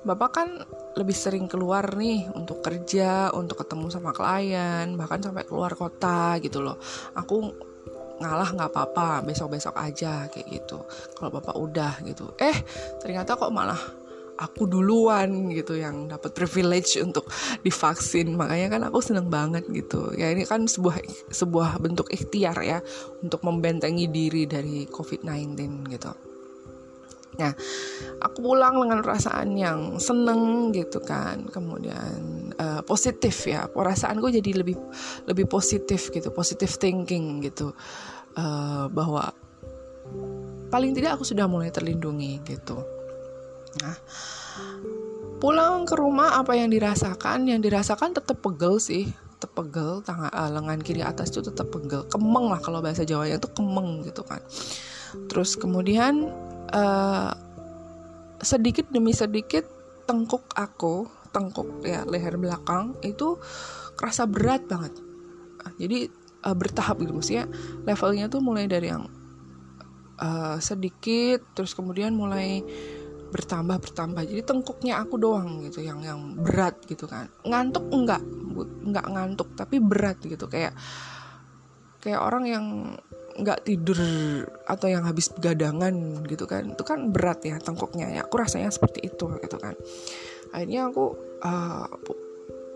[0.04, 0.50] bapak kan
[0.98, 6.62] lebih sering keluar nih untuk kerja untuk ketemu sama klien bahkan sampai keluar kota gitu
[6.62, 6.78] loh.
[7.18, 7.54] Aku
[8.22, 10.86] ngalah nggak apa-apa besok besok aja kayak gitu.
[11.18, 12.34] Kalau bapak udah gitu.
[12.38, 12.56] Eh
[13.02, 14.03] ternyata kok malah
[14.44, 17.32] aku duluan gitu yang dapat privilege untuk
[17.64, 18.36] divaksin.
[18.36, 20.12] Makanya kan aku seneng banget gitu.
[20.20, 21.00] Ya ini kan sebuah
[21.32, 22.84] sebuah bentuk ikhtiar ya
[23.24, 26.12] untuk membentengi diri dari COVID-19 gitu.
[27.34, 27.50] Nah,
[28.22, 34.78] aku pulang dengan perasaan yang seneng gitu kan, kemudian uh, positif ya, perasaanku jadi lebih
[35.26, 37.74] lebih positif gitu, positive thinking gitu,
[38.38, 39.34] uh, bahwa
[40.70, 42.86] paling tidak aku sudah mulai terlindungi gitu.
[43.82, 43.98] Nah,
[45.42, 49.10] pulang ke rumah apa yang dirasakan, yang dirasakan tetap pegel sih,
[49.40, 53.42] tetap pegel, tangan uh, lengan kiri atas itu tetap pegel, kemeng lah kalau bahasa Jawanya
[53.42, 54.40] itu kemeng gitu kan.
[55.30, 56.30] Terus kemudian
[56.70, 57.34] uh,
[58.44, 59.64] sedikit demi sedikit
[60.04, 63.40] tengkuk aku tengkuk ya leher belakang itu
[63.96, 64.94] kerasa berat banget
[65.80, 66.12] jadi
[66.44, 67.48] uh, bertahap gitu maksudnya
[67.88, 69.08] levelnya tuh mulai dari yang
[70.20, 72.62] uh, sedikit terus kemudian mulai
[73.34, 77.26] bertambah bertambah jadi tengkuknya aku doang gitu yang yang berat gitu kan.
[77.42, 78.22] Ngantuk enggak
[78.86, 80.46] enggak ngantuk tapi berat gitu.
[80.46, 80.78] Kayak
[81.98, 82.66] kayak orang yang
[83.34, 83.98] nggak tidur
[84.70, 86.78] atau yang habis begadangan gitu kan.
[86.78, 88.22] Itu kan berat ya tengkuknya ya.
[88.30, 89.74] Aku rasanya seperti itu gitu kan.
[90.54, 91.90] Akhirnya aku uh,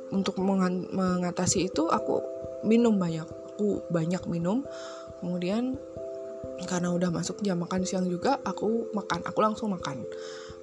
[0.10, 2.26] untuk mengatasi itu aku
[2.66, 3.30] minum banyak.
[3.54, 4.66] Aku banyak minum.
[5.22, 5.78] Kemudian
[6.66, 9.22] karena udah masuk jam makan siang juga aku makan.
[9.30, 10.02] Aku langsung makan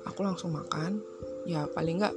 [0.06, 1.00] aku langsung makan.
[1.44, 2.16] Ya paling nggak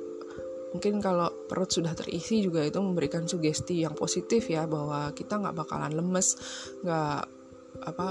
[0.75, 5.55] mungkin kalau perut sudah terisi juga itu memberikan sugesti yang positif ya bahwa kita nggak
[5.55, 6.35] bakalan lemes
[6.83, 7.23] nggak
[7.87, 8.07] apa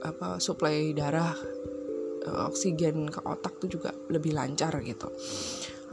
[0.00, 1.34] apa suplai darah
[2.24, 5.10] uh, oksigen ke otak tuh juga lebih lancar gitu.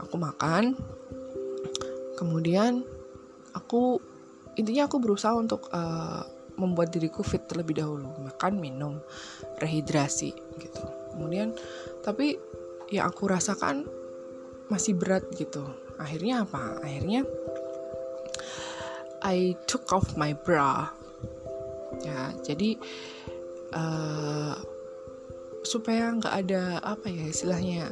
[0.00, 0.78] Aku makan
[2.14, 2.82] kemudian
[3.54, 4.02] aku
[4.58, 6.26] intinya aku berusaha untuk uh,
[6.58, 8.10] membuat diriku fit terlebih dahulu.
[8.26, 8.98] Makan minum
[9.62, 10.82] rehidrasi gitu.
[11.14, 11.54] Kemudian
[12.02, 12.38] tapi
[12.88, 13.84] yang aku rasakan
[14.72, 15.64] masih berat gitu.
[16.00, 16.80] Akhirnya apa?
[16.80, 17.24] Akhirnya
[19.24, 20.88] I took off my bra.
[22.04, 22.78] Ya jadi
[23.74, 24.54] uh,
[25.66, 27.90] supaya nggak ada apa ya istilahnya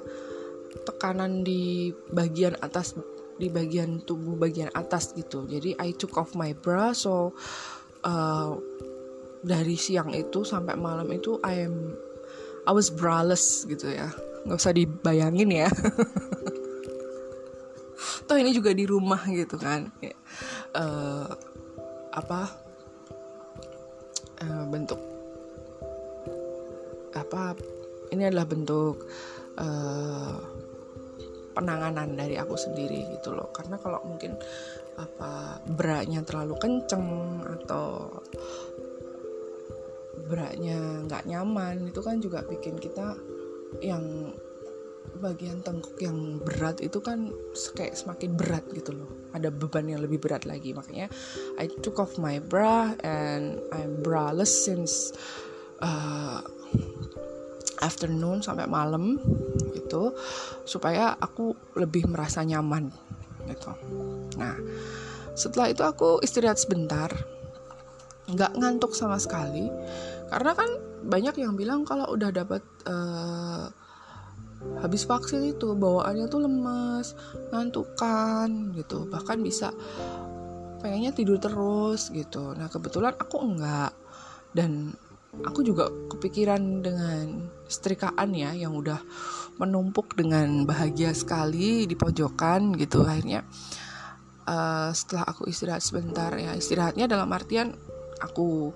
[0.87, 2.95] tekanan di bagian atas
[3.37, 5.45] di bagian tubuh bagian atas gitu.
[5.45, 6.95] Jadi I took off my bra.
[6.95, 7.35] So
[8.07, 8.55] uh,
[9.43, 11.97] dari siang itu sampai malam itu I am
[12.67, 14.11] I was braless gitu ya
[14.47, 15.69] nggak usah dibayangin ya.
[18.27, 19.91] Toh ini juga di rumah gitu kan.
[20.75, 21.27] Uh,
[22.15, 22.49] apa
[24.43, 25.01] uh, bentuk
[27.17, 27.57] apa
[28.15, 29.03] ini adalah bentuk
[29.59, 30.37] uh,
[31.57, 33.51] penanganan dari aku sendiri gitu loh.
[33.51, 34.39] Karena kalau mungkin
[34.97, 38.09] apa beratnya terlalu kenceng atau
[40.27, 43.15] beratnya nggak nyaman itu kan juga bikin kita
[43.81, 44.33] yang
[45.17, 47.33] bagian tengkuk yang berat itu kan
[47.73, 49.09] kayak semakin berat gitu loh.
[49.33, 50.77] Ada beban yang lebih berat lagi.
[50.77, 51.09] Makanya
[51.57, 55.15] I took off my bra and I'm braless since
[55.81, 56.45] uh,
[57.81, 59.21] afternoon sampai malam
[59.77, 60.17] gitu
[60.65, 62.93] supaya aku lebih merasa nyaman
[63.49, 63.73] gitu.
[64.37, 64.57] Nah
[65.37, 67.13] setelah itu aku istirahat sebentar.
[68.27, 69.71] Nggak ngantuk sama sekali.
[70.27, 73.71] Karena kan banyak yang bilang kalau udah dapat uh,
[74.83, 77.15] habis vaksin itu bawaannya tuh lemas
[77.55, 79.07] ngantukan gitu.
[79.07, 79.71] Bahkan bisa
[80.83, 82.53] pengennya tidur terus gitu.
[82.59, 83.95] Nah kebetulan aku enggak.
[84.51, 84.93] Dan
[85.45, 88.99] aku juga kepikiran dengan setrikaan ya yang udah
[89.61, 93.05] menumpuk dengan bahagia sekali di pojokan gitu.
[93.07, 93.45] Akhirnya
[94.49, 97.75] uh, setelah aku istirahat sebentar ya istirahatnya dalam artian
[98.23, 98.73] aku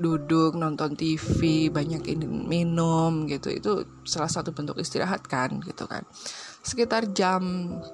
[0.00, 3.52] duduk nonton TV banyakin minum gitu.
[3.52, 3.72] Itu
[4.06, 6.06] salah satu bentuk istirahat kan gitu kan.
[6.62, 7.42] Sekitar jam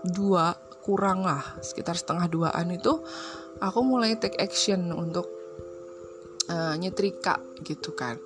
[0.07, 3.05] 2 kurang lah sekitar setengah duaan itu
[3.61, 5.29] aku mulai take action untuk
[6.49, 8.17] uh, nyetrika gitu kan.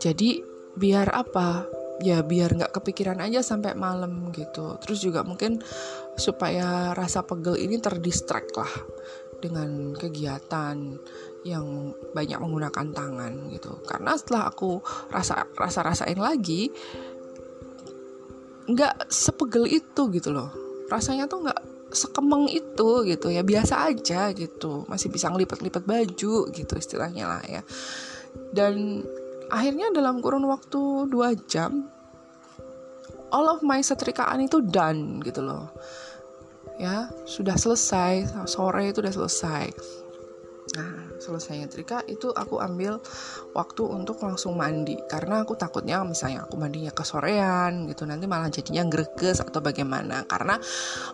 [0.00, 0.40] Jadi
[0.78, 1.68] biar apa?
[1.98, 4.78] Ya biar nggak kepikiran aja sampai malam gitu.
[4.80, 5.58] Terus juga mungkin
[6.14, 8.72] supaya rasa pegel ini terdistract lah
[9.38, 10.98] dengan kegiatan
[11.46, 13.78] yang banyak menggunakan tangan gitu.
[13.86, 16.70] Karena setelah aku rasa rasa rasain lagi
[18.68, 20.50] nggak sepegel itu gitu loh.
[20.90, 21.60] Rasanya tuh nggak
[21.94, 23.28] sekemeng itu gitu.
[23.30, 24.84] Ya biasa aja gitu.
[24.90, 27.62] Masih bisa ngelipat-lipat baju gitu istilahnya lah ya.
[28.52, 29.04] Dan
[29.48, 31.88] akhirnya dalam kurun waktu dua jam
[33.32, 35.72] all of my setrikaan itu done gitu loh.
[36.78, 39.72] Ya sudah selesai sore itu udah selesai
[40.76, 43.00] nah selesai nyetrika itu aku ambil
[43.56, 44.96] waktu untuk langsung mandi.
[45.08, 50.28] Karena aku takutnya misalnya aku mandinya ke sorean gitu nanti malah jadinya greges atau bagaimana.
[50.28, 50.60] Karena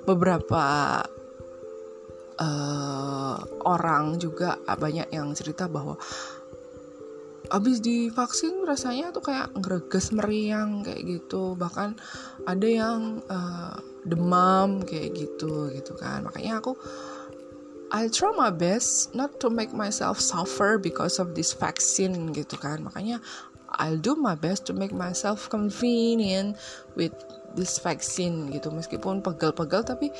[0.02, 0.64] beberapa
[2.38, 5.94] uh, orang juga banyak yang cerita bahwa
[7.52, 11.54] habis divaksin rasanya tuh kayak ngereges meriang kayak gitu.
[11.54, 11.96] Bahkan
[12.48, 16.24] ada yang uh, demam kayak gitu gitu kan.
[16.24, 16.76] Makanya aku
[17.94, 22.82] I try my best not to make myself suffer because of this vaccine gitu kan.
[22.82, 23.22] Makanya
[23.70, 26.58] I'll do my best to make myself convenient
[26.98, 27.14] with
[27.54, 28.74] this vaccine gitu.
[28.74, 30.10] Meskipun pegel-pegel tapi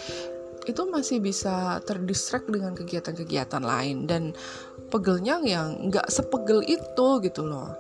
[0.71, 4.07] itu masih bisa terdistract dengan kegiatan-kegiatan lain.
[4.07, 4.39] Dan
[4.95, 7.75] pegelnya yang nggak sepegel itu gitu loh.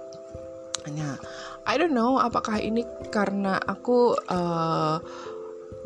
[0.90, 1.22] Nah,
[1.70, 2.82] I don't know apakah ini
[3.14, 4.98] karena aku uh,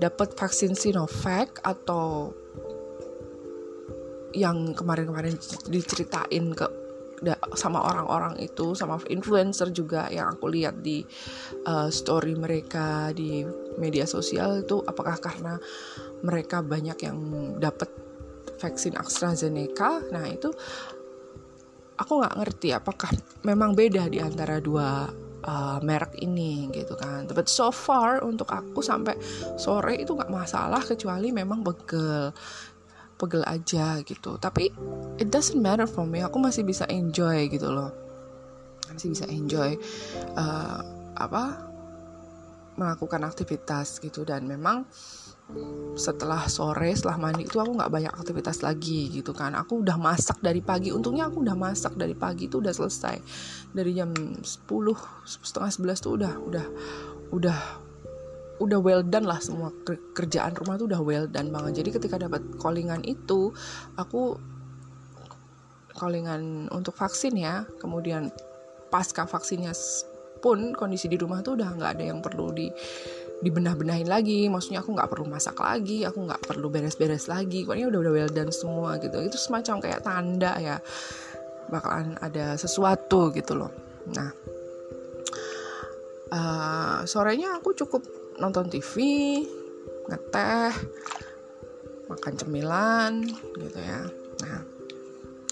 [0.01, 2.33] dapat vaksin Sinovac atau
[4.37, 5.37] yang kemarin-kemarin
[5.69, 6.67] diceritain ke
[7.59, 11.03] sama orang-orang itu sama influencer juga yang aku lihat di
[11.67, 13.43] uh, story mereka di
[13.75, 15.59] media sosial itu apakah karena
[16.23, 17.19] mereka banyak yang
[17.59, 17.91] dapat
[18.63, 20.55] vaksin AstraZeneca nah itu
[21.99, 23.11] aku nggak ngerti apakah
[23.43, 25.11] memang beda di antara dua
[25.43, 27.27] uh, merek ini gitu kan.
[27.27, 29.19] Tapi so far untuk aku sampai
[29.59, 32.31] sore itu nggak masalah kecuali memang pegel
[33.19, 34.39] pegel aja gitu.
[34.39, 34.71] Tapi
[35.19, 36.23] it doesn't matter for me.
[36.23, 37.91] Aku masih bisa enjoy gitu loh.
[38.89, 39.77] Masih bisa enjoy
[40.39, 40.81] uh,
[41.19, 41.69] apa
[42.79, 44.87] melakukan aktivitas gitu dan memang
[45.97, 50.39] setelah sore setelah mandi itu aku nggak banyak aktivitas lagi gitu kan aku udah masak
[50.45, 53.17] dari pagi untungnya aku udah masak dari pagi itu udah selesai
[53.73, 54.45] dari jam 10
[55.25, 56.67] setengah 11 tuh udah udah
[57.33, 57.59] udah
[58.59, 59.71] udah well done lah semua
[60.15, 61.83] kerjaan rumah tuh udah well done banget.
[61.83, 63.55] Jadi ketika dapat callingan itu
[63.95, 64.39] aku
[65.95, 67.67] callingan untuk vaksin ya.
[67.79, 68.31] Kemudian
[68.91, 69.75] pasca vaksinnya
[70.39, 72.71] pun kondisi di rumah tuh udah nggak ada yang perlu di
[73.39, 74.51] dibenah-benahin lagi.
[74.51, 77.63] Maksudnya aku nggak perlu masak lagi aku nggak perlu beres-beres lagi.
[77.63, 79.19] Pokoknya udah udah well done semua gitu.
[79.23, 80.77] Itu semacam kayak tanda ya
[81.71, 83.71] bakalan ada sesuatu gitu loh.
[84.11, 84.31] Nah
[86.33, 88.95] uh, sorenya aku cukup nonton TV
[90.09, 90.73] ngeteh
[92.09, 93.13] makan cemilan
[93.59, 94.09] gitu ya.
[94.43, 94.59] Nah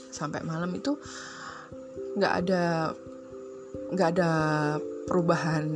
[0.08, 0.96] sampai malam itu
[2.16, 2.96] nggak ada
[3.92, 4.30] nggak ada
[5.06, 5.66] perubahan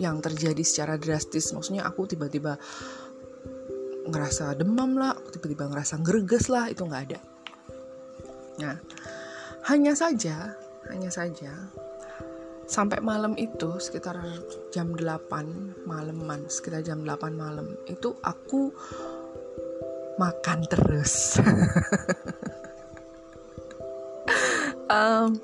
[0.00, 1.52] yang terjadi secara drastis.
[1.52, 2.56] Maksudnya aku tiba-tiba
[4.04, 7.20] ngerasa demam lah tiba-tiba ngerasa greges lah itu nggak ada.
[8.64, 8.76] Nah
[9.68, 10.56] hanya saja
[10.88, 11.52] hanya saja
[12.64, 14.16] sampai malam itu sekitar
[14.72, 18.72] jam 8 malaman sekitar jam 8 malam itu aku
[20.20, 21.14] makan terus.
[24.84, 25.40] Um,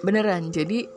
[0.00, 0.88] beneran jadi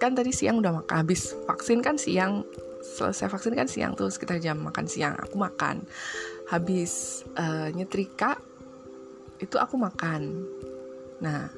[0.00, 2.48] kan tadi siang udah makan habis vaksin kan siang
[2.80, 5.84] selesai vaksin kan siang tuh sekitar jam makan siang aku makan.
[6.48, 8.40] Habis uh, nyetrika
[9.36, 10.48] itu aku makan.
[11.20, 11.52] Nah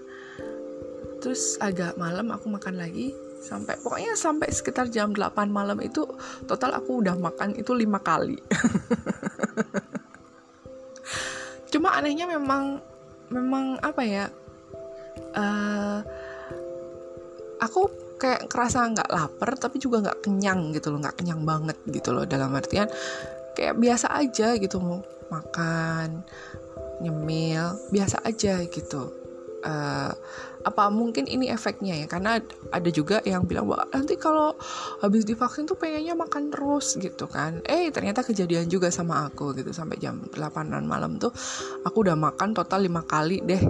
[1.23, 6.03] terus agak malam aku makan lagi sampai pokoknya sampai sekitar jam 8 malam itu
[6.51, 8.39] total aku udah makan itu lima kali.
[11.73, 12.83] Cuma anehnya memang
[13.31, 14.29] memang apa ya
[15.35, 15.99] uh,
[17.63, 17.81] aku
[18.21, 22.23] kayak kerasa nggak lapar tapi juga nggak kenyang gitu loh nggak kenyang banget gitu loh
[22.23, 22.87] dalam artian
[23.59, 26.23] kayak biasa aja gitu mau makan
[27.03, 29.22] nyemil biasa aja gitu
[29.63, 30.13] uh,
[30.63, 32.07] apa mungkin ini efeknya ya.
[32.07, 32.39] Karena
[32.71, 34.55] ada juga yang bilang bahwa nanti kalau
[35.03, 37.63] habis divaksin tuh pengennya makan terus gitu kan.
[37.67, 39.75] Eh ternyata kejadian juga sama aku gitu.
[39.75, 41.35] Sampai jam 8an malam tuh
[41.83, 43.63] aku udah makan total lima kali deh.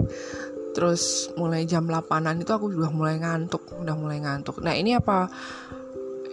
[0.73, 4.61] Terus mulai jam 8an itu aku udah mulai ngantuk udah mulai ngantuk.
[4.61, 5.29] Nah ini apa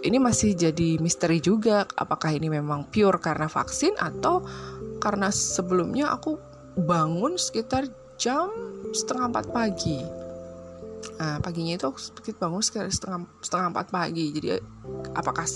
[0.01, 4.41] ini masih jadi misteri juga apakah ini memang pure karena vaksin atau
[4.97, 6.41] karena sebelumnya aku
[6.77, 7.85] bangun sekitar
[8.21, 8.53] jam
[8.93, 9.97] setengah empat pagi.
[11.17, 11.97] Nah paginya itu aku
[12.37, 14.29] bangun sekitar setengah setengah empat pagi.
[14.29, 14.61] Jadi
[15.17, 15.49] apakah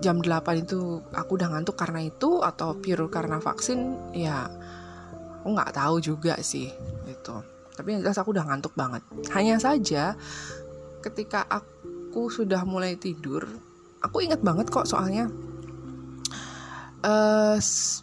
[0.00, 3.92] jam 8 itu aku udah ngantuk karena itu atau pure karena vaksin?
[4.16, 4.48] Ya
[5.44, 6.72] aku nggak tahu juga sih
[7.06, 7.36] itu
[7.76, 9.04] tapi yang jelas aku udah ngantuk banget.
[9.36, 10.16] Hanya saja
[11.04, 13.44] ketika aku sudah mulai tidur
[14.06, 15.26] aku inget banget kok soalnya
[17.06, 17.56] uh,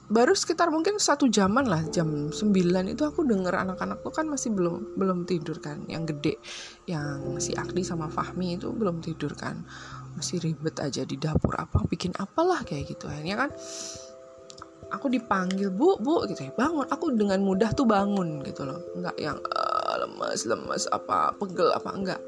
[0.07, 2.39] baru sekitar mungkin satu jaman lah jam 9
[2.87, 5.83] itu aku denger anak-anak tuh kan masih belum belum tidur kan.
[5.91, 6.33] Yang gede
[6.87, 9.61] yang si Akdi sama Fahmi itu belum tidur kan.
[10.15, 13.11] Masih ribet aja di dapur apa bikin apalah kayak gitu.
[13.11, 13.49] Akhirnya kan
[14.93, 16.51] aku dipanggil bu bu gitu ya.
[16.55, 16.87] Bangun.
[16.87, 18.79] Aku dengan mudah tuh bangun gitu loh.
[18.95, 22.21] Nggak yang uh, lemes lemes apa pegel apa enggak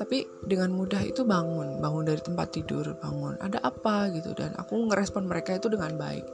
[0.00, 3.36] tapi dengan mudah itu bangun bangun dari tempat tidur bangun.
[3.36, 4.32] Ada apa gitu?
[4.32, 6.24] Dan aku ngerespon mereka itu dengan baik.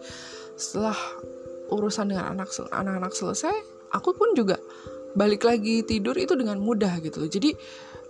[0.54, 0.94] Setelah
[1.74, 3.50] urusan dengan anak anak-anak selesai
[3.90, 4.54] aku pun juga
[5.18, 7.50] balik lagi tidur itu dengan mudah gitu jadi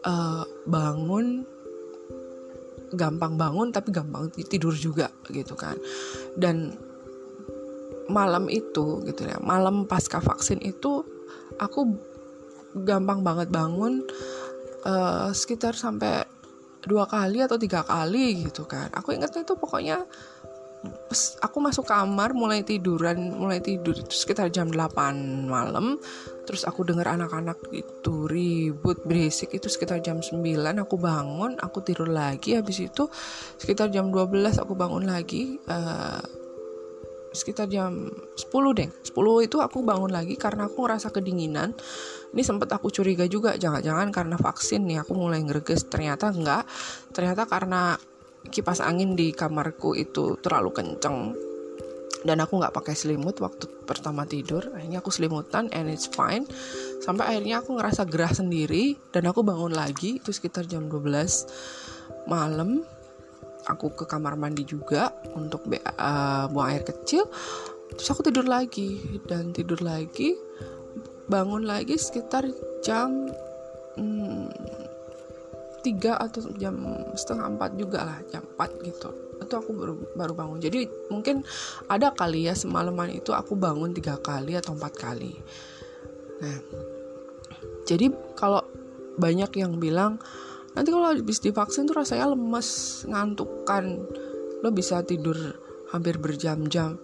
[0.05, 1.49] uh, bangun
[2.93, 5.81] gampang bangun tapi gampang tidur juga gitu kan.
[6.37, 6.77] Dan
[8.13, 11.03] malam itu gitu ya malam pasca vaksin itu
[11.59, 11.97] aku
[12.85, 14.05] gampang banget bangun
[14.85, 16.27] uh, sekitar sampai
[16.87, 18.91] dua kali atau tiga kali gitu kan.
[18.95, 20.07] Aku ingatnya itu pokoknya
[21.43, 25.99] aku masuk kamar mulai tiduran mulai tidur sekitar jam 8 malam.
[26.47, 30.39] Terus aku dengar anak-anak itu ribut berisik itu sekitar jam 9
[30.79, 32.55] aku bangun aku tidur lagi.
[32.55, 33.11] Habis itu
[33.59, 36.23] sekitar jam 12 aku bangun lagi uh,
[37.37, 38.89] sekitar jam 10 deh.
[38.89, 41.77] 10 itu aku bangun lagi karena aku ngerasa kedinginan.
[42.33, 45.87] Ini sempat aku curiga juga jangan-jangan karena vaksin nih aku mulai ngereges.
[45.93, 46.65] Ternyata enggak.
[47.13, 47.95] Ternyata karena
[48.49, 51.35] kipas angin di kamarku itu terlalu kenceng
[52.27, 54.67] dan aku nggak pakai selimut waktu pertama tidur.
[54.75, 56.43] Akhirnya aku selimutan and it's fine.
[56.99, 62.83] Sampai akhirnya aku ngerasa gerah sendiri dan aku bangun lagi itu sekitar jam 12 malam
[63.67, 67.27] aku ke kamar mandi juga untuk uh, buang air kecil.
[67.97, 70.35] Terus aku tidur lagi dan tidur lagi
[71.27, 72.47] bangun lagi sekitar
[72.83, 73.31] jam
[73.99, 74.47] hmm,
[75.83, 76.75] 3 atau jam
[77.15, 79.11] setengah 4 juga lah jam 4 gitu.
[79.43, 80.59] Itu aku baru baru bangun.
[80.59, 81.47] Jadi mungkin
[81.87, 85.35] ada kali ya semalaman itu aku bangun tiga kali atau empat kali.
[86.43, 86.59] Nah
[87.87, 88.67] jadi kalau
[89.17, 90.19] banyak yang bilang
[90.77, 94.05] nanti kalau habis divaksin tuh rasanya lemes ngantuk kan
[94.61, 95.37] lo bisa tidur
[95.91, 97.01] hampir berjam-jam.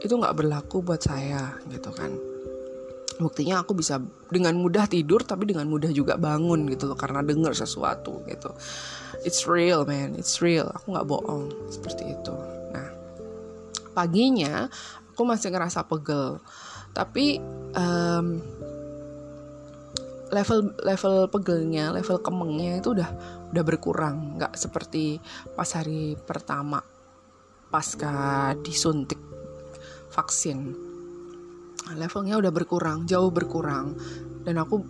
[0.00, 2.12] Itu nggak berlaku buat saya gitu kan.
[3.14, 6.98] Buktinya aku bisa dengan mudah tidur tapi dengan mudah juga bangun gitu loh.
[6.98, 8.50] Karena denger sesuatu gitu.
[9.24, 10.18] It's real man.
[10.18, 10.68] It's real.
[10.74, 11.52] Aku nggak bohong.
[11.70, 12.34] Seperti itu.
[12.74, 12.88] Nah
[13.94, 14.68] paginya
[15.14, 16.42] aku masih ngerasa pegel.
[16.94, 17.42] Tapi
[17.74, 18.38] um,
[20.34, 23.10] level level pegelnya level kemengnya itu udah
[23.54, 24.34] udah berkurang.
[24.42, 25.22] Nggak seperti
[25.54, 26.82] pas hari pertama
[27.70, 29.18] pasca disuntik
[30.10, 30.74] vaksin.
[31.94, 33.94] Levelnya udah berkurang jauh berkurang.
[34.44, 34.82] Dan aku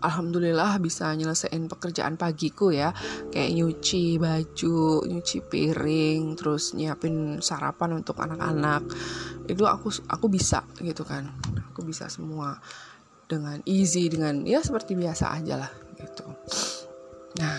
[0.00, 2.94] alhamdulillah bisa nyelesain pekerjaan pagiku ya.
[3.34, 8.86] Kayak nyuci baju nyuci piring terus nyiapin sarapan untuk anak-anak.
[9.50, 11.26] Itu aku aku bisa gitu kan.
[11.74, 12.56] Aku bisa semua
[13.26, 16.26] dengan easy dengan ya seperti biasa aja lah gitu.
[17.42, 17.58] Nah.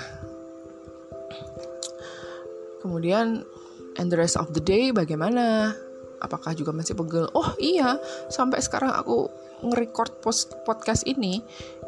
[2.80, 3.44] Kemudian
[4.00, 5.76] and the rest of the day bagaimana?
[6.18, 7.30] Apakah juga masih pegel?
[7.38, 8.02] Oh iya
[8.34, 9.30] sampai sekarang aku
[9.62, 11.44] nge-record post podcast ini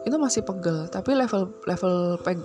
[0.06, 0.86] itu masih pegel.
[0.92, 2.38] Tapi level level peg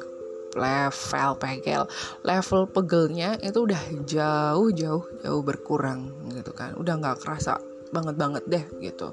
[0.55, 1.82] level pegel
[2.22, 6.72] level pegelnya itu udah jauh jauh jauh berkurang gitu kan.
[6.78, 7.59] Udah nggak kerasa
[7.93, 9.12] banget banget deh gitu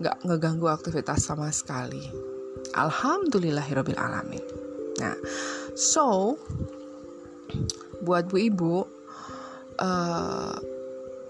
[0.00, 2.02] nggak ngeganggu aktivitas sama sekali
[2.74, 4.42] alhamdulillahirobbil alamin
[4.98, 5.14] nah
[5.74, 6.38] so
[8.02, 8.74] buat bu ibu
[9.80, 10.54] uh,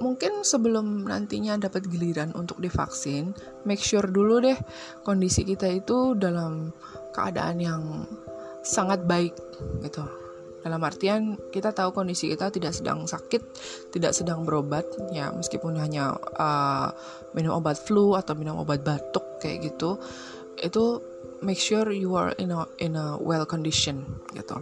[0.03, 4.59] mungkin sebelum nantinya dapat giliran untuk divaksin, make sure dulu deh
[5.07, 6.75] kondisi kita itu dalam
[7.15, 7.83] keadaan yang
[8.65, 9.33] sangat baik
[9.85, 10.03] gitu.
[10.65, 13.43] Dalam artian kita tahu kondisi kita tidak sedang sakit,
[13.93, 16.89] tidak sedang berobat ya meskipun hanya uh,
[17.37, 20.01] minum obat flu atau minum obat batuk kayak gitu.
[20.57, 21.05] Itu
[21.45, 24.57] make sure you are in a in a well condition gitu.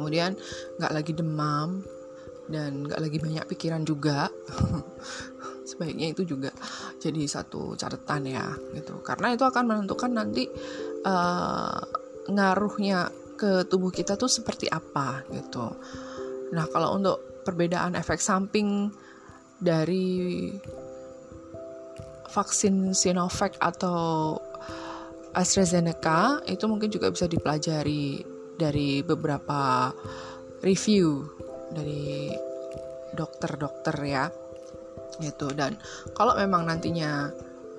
[0.00, 0.32] Kemudian
[0.80, 1.84] nggak lagi demam,
[2.46, 4.30] dan gak lagi banyak pikiran juga
[5.68, 6.54] sebaiknya itu juga
[7.02, 10.46] jadi satu catatan ya gitu karena itu akan menentukan nanti
[11.02, 11.82] uh,
[12.30, 15.70] ngaruhnya ke tubuh kita tuh seperti apa gitu.
[16.56, 18.90] Nah kalau untuk perbedaan efek samping
[19.60, 20.50] dari
[22.32, 24.36] vaksin Sinovac atau
[25.36, 28.24] AstraZeneca itu mungkin juga bisa dipelajari
[28.56, 29.92] dari beberapa
[30.64, 31.28] review
[31.70, 32.32] dari
[33.12, 34.26] dokter-dokter ya
[35.20, 35.52] gitu.
[35.52, 35.76] Dan
[36.16, 37.30] kalau memang nantinya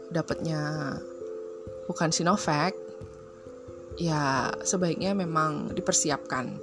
[0.09, 0.95] dapatnya
[1.85, 2.86] bukan Sinovac
[3.97, 6.61] ya sebaiknya memang dipersiapkan.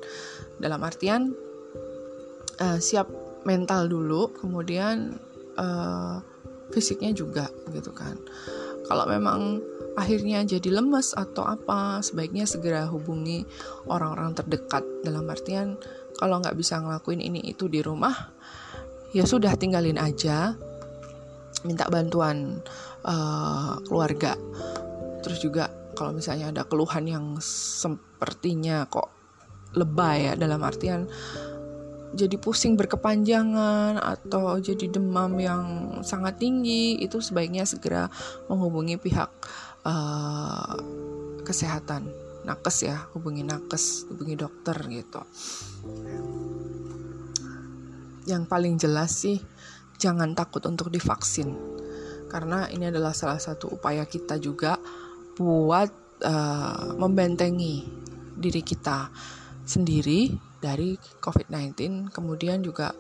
[0.57, 1.35] Dalam artian
[2.63, 3.11] uh, siap
[3.45, 5.19] mental dulu kemudian
[5.59, 6.23] uh,
[6.73, 8.17] fisiknya juga gitu kan.
[8.85, 9.61] Kalau memang
[9.95, 13.45] akhirnya jadi lemes atau apa sebaiknya segera hubungi
[13.91, 14.83] orang-orang terdekat.
[15.05, 15.77] Dalam artian
[16.15, 18.15] kalau nggak bisa ngelakuin ini itu di rumah
[19.11, 20.55] ya sudah tinggalin aja.
[21.65, 22.61] Minta bantuan
[23.09, 24.37] uh, keluarga.
[25.25, 29.11] Terus juga kalau misalnya ada keluhan yang sepertinya kok
[29.75, 31.09] lebay ya dalam artian
[32.15, 35.65] jadi pusing berkepanjangan atau jadi demam yang
[36.07, 38.07] sangat tinggi itu sebaiknya segera
[38.47, 39.31] menghubungi pihak
[39.83, 40.79] uh,
[41.43, 42.07] kesehatan.
[42.47, 45.21] Nakes ya hubungi nakes hubungi dokter gitu.
[48.31, 49.43] Yang paling jelas sih
[49.99, 51.51] jangan takut untuk divaksin.
[52.31, 54.79] Karena ini adalah salah satu upaya kita juga
[55.39, 55.91] buat
[56.23, 57.85] uh, membentengi
[58.35, 59.11] diri kita
[59.65, 60.31] sendiri
[60.61, 62.93] dari COVID-19 kemudian juga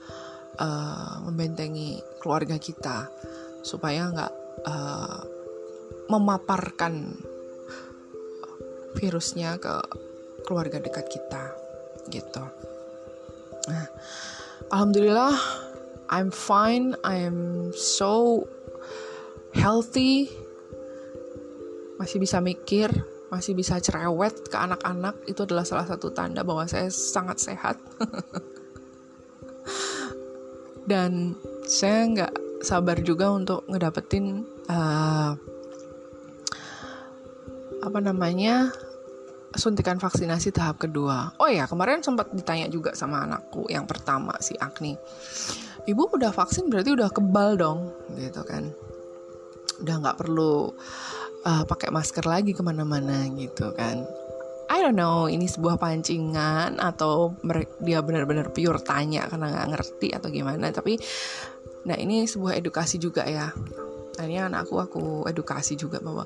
[0.60, 3.08] uh, membentengi keluarga kita
[3.64, 4.32] supaya nggak
[4.68, 5.20] uh,
[6.08, 7.16] memaparkan
[8.94, 9.74] virusnya ke
[10.44, 11.42] keluarga dekat kita
[12.12, 12.44] gitu.
[13.68, 13.88] Nah,
[14.68, 15.34] alhamdulillah
[16.12, 18.44] I'm fine, I'm so
[19.56, 20.28] healthy,
[22.04, 22.92] masih bisa mikir,
[23.32, 27.80] masih bisa cerewet ke anak-anak itu adalah salah satu tanda bahwa saya sangat sehat.
[30.90, 31.32] Dan
[31.64, 35.32] saya nggak sabar juga untuk ngedapetin uh,
[37.80, 38.68] apa namanya
[39.56, 41.32] suntikan vaksinasi tahap kedua.
[41.40, 44.92] Oh ya, kemarin sempat ditanya juga sama anakku yang pertama si Agni.
[45.88, 47.88] Ibu udah vaksin berarti udah kebal dong,
[48.20, 48.76] gitu kan?
[49.80, 50.68] Udah nggak perlu
[51.44, 54.04] uh, pakai masker lagi ke mana-mana gitu kan?
[54.72, 57.36] I don't know ini sebuah pancingan atau
[57.84, 60.72] dia benar-benar pure tanya karena nggak ngerti atau gimana.
[60.72, 60.96] Tapi,
[61.84, 63.52] nah ini sebuah edukasi juga ya.
[64.18, 66.24] Nah ini anakku aku edukasi juga bahwa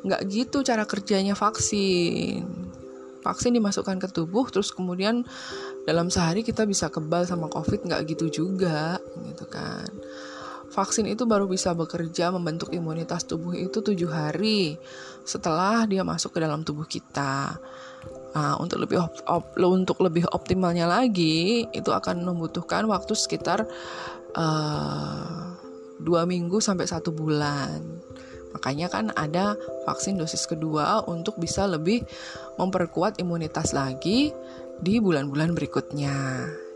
[0.00, 2.40] nggak gitu cara kerjanya vaksin
[3.20, 5.28] vaksin dimasukkan ke tubuh terus kemudian
[5.84, 8.96] dalam sehari kita bisa kebal sama covid nggak gitu juga
[9.28, 9.88] gitu kan
[10.70, 14.78] vaksin itu baru bisa bekerja membentuk imunitas tubuh itu tujuh hari
[15.26, 17.58] setelah dia masuk ke dalam tubuh kita
[18.32, 23.66] nah, untuk lebih op, op, untuk lebih optimalnya lagi itu akan membutuhkan waktu sekitar
[24.38, 25.58] uh,
[26.00, 28.00] dua minggu sampai satu bulan
[28.50, 29.54] Makanya kan ada
[29.86, 32.02] vaksin dosis kedua untuk bisa lebih
[32.58, 34.34] memperkuat imunitas lagi
[34.82, 36.16] di bulan-bulan berikutnya.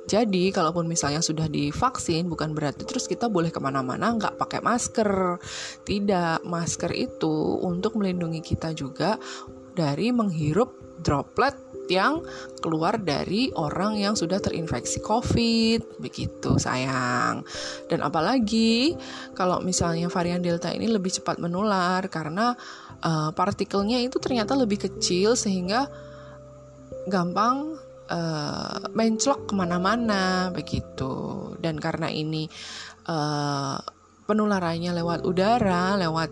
[0.05, 5.41] Jadi, kalaupun misalnya sudah divaksin, bukan berarti terus kita boleh ke mana-mana nggak pakai masker.
[5.85, 9.17] Tidak, masker itu untuk melindungi kita juga
[9.75, 11.57] dari menghirup droplet
[11.89, 12.25] yang
[12.65, 17.45] keluar dari orang yang sudah terinfeksi COVID, begitu sayang.
[17.89, 18.97] Dan apalagi
[19.37, 22.57] kalau misalnya varian Delta ini lebih cepat menular karena
[23.05, 25.89] uh, partikelnya itu ternyata lebih kecil sehingga
[27.05, 27.77] gampang
[28.11, 31.55] uh, menclok ke mana-mana begitu.
[31.61, 32.49] Dan karena ini
[33.09, 33.79] uh,
[34.25, 36.31] penularannya lewat udara, lewat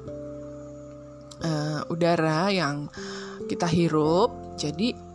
[1.44, 2.88] uh, udara yang
[3.48, 5.11] kita hirup, jadi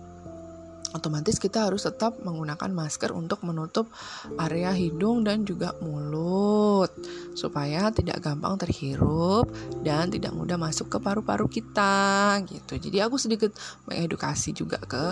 [0.95, 3.91] otomatis kita harus tetap menggunakan masker untuk menutup
[4.39, 6.91] area hidung dan juga mulut
[7.35, 9.51] supaya tidak gampang terhirup
[9.83, 12.79] dan tidak mudah masuk ke paru-paru kita gitu.
[12.79, 13.51] Jadi aku sedikit
[13.89, 15.03] mengedukasi juga ke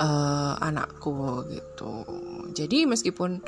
[0.00, 2.04] uh, anakku gitu.
[2.54, 3.42] Jadi meskipun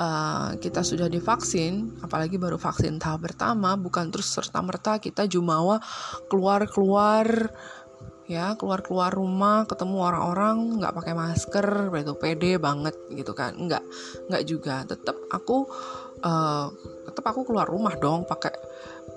[0.00, 5.78] uh, kita sudah divaksin, apalagi baru vaksin tahap pertama, bukan terus serta merta kita jumawa
[6.32, 7.52] keluar-keluar
[8.30, 13.58] ya keluar keluar rumah ketemu orang-orang nggak pakai masker itu pede banget gitu kan.
[13.58, 13.82] Nggak
[14.30, 14.86] nggak juga.
[14.86, 15.66] Tetap aku
[16.22, 16.70] uh,
[17.10, 18.54] tetap aku keluar rumah dong pakai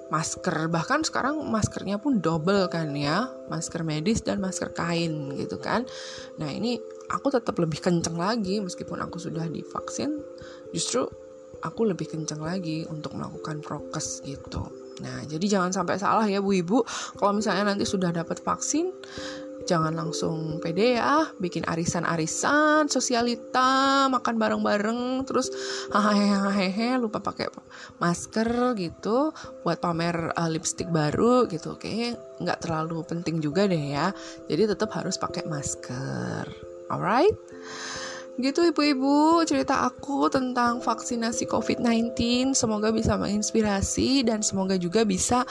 [0.09, 0.65] masker.
[0.65, 3.29] Bahkan sekarang maskernya pun double kan ya.
[3.53, 5.85] Masker medis dan masker kain gitu kan.
[6.41, 6.81] Nah ini
[7.13, 8.57] aku tetap lebih kenceng lagi.
[8.65, 10.25] Meskipun aku sudah divaksin
[10.73, 11.05] justru
[11.61, 16.53] aku lebih kenceng lagi untuk melakukan prokes gitu Nah, jadi jangan sampai salah ya Bu
[16.53, 16.85] Ibu.
[17.17, 18.93] Kalau misalnya nanti sudah dapat vaksin,
[19.63, 25.49] jangan langsung pede ya, bikin arisan-arisan, sosialita, makan bareng-bareng, terus
[25.89, 27.47] hahaha lupa pakai
[27.97, 29.31] masker gitu,
[29.63, 31.79] buat pamer uh, lipstick baru gitu.
[31.79, 32.13] Oke,
[32.43, 34.11] nggak terlalu penting juga deh ya.
[34.51, 36.45] Jadi tetap harus pakai masker.
[36.91, 37.33] Alright?
[38.33, 42.17] Gitu ibu-ibu cerita aku tentang vaksinasi COVID-19
[42.57, 45.45] Semoga bisa menginspirasi dan semoga juga bisa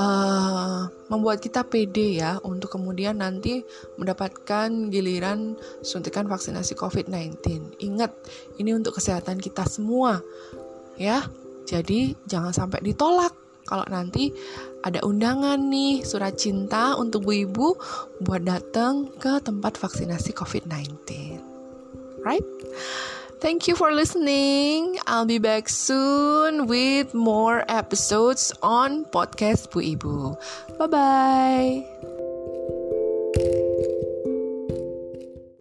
[0.00, 3.60] uh, membuat kita pede ya Untuk kemudian nanti
[4.00, 5.52] mendapatkan giliran
[5.84, 8.16] suntikan vaksinasi COVID-19 Ingat
[8.56, 10.24] ini untuk kesehatan kita semua
[10.96, 11.28] ya.
[11.68, 13.36] Jadi jangan sampai ditolak
[13.68, 14.32] kalau nanti
[14.80, 17.68] ada undangan nih surat cinta untuk bu ibu
[18.24, 21.47] buat datang ke tempat vaksinasi COVID-19
[22.24, 22.42] right?
[23.40, 24.98] Thank you for listening.
[25.06, 30.34] I'll be back soon with more episodes on podcast Bu Ibu.
[30.78, 32.08] Bye bye.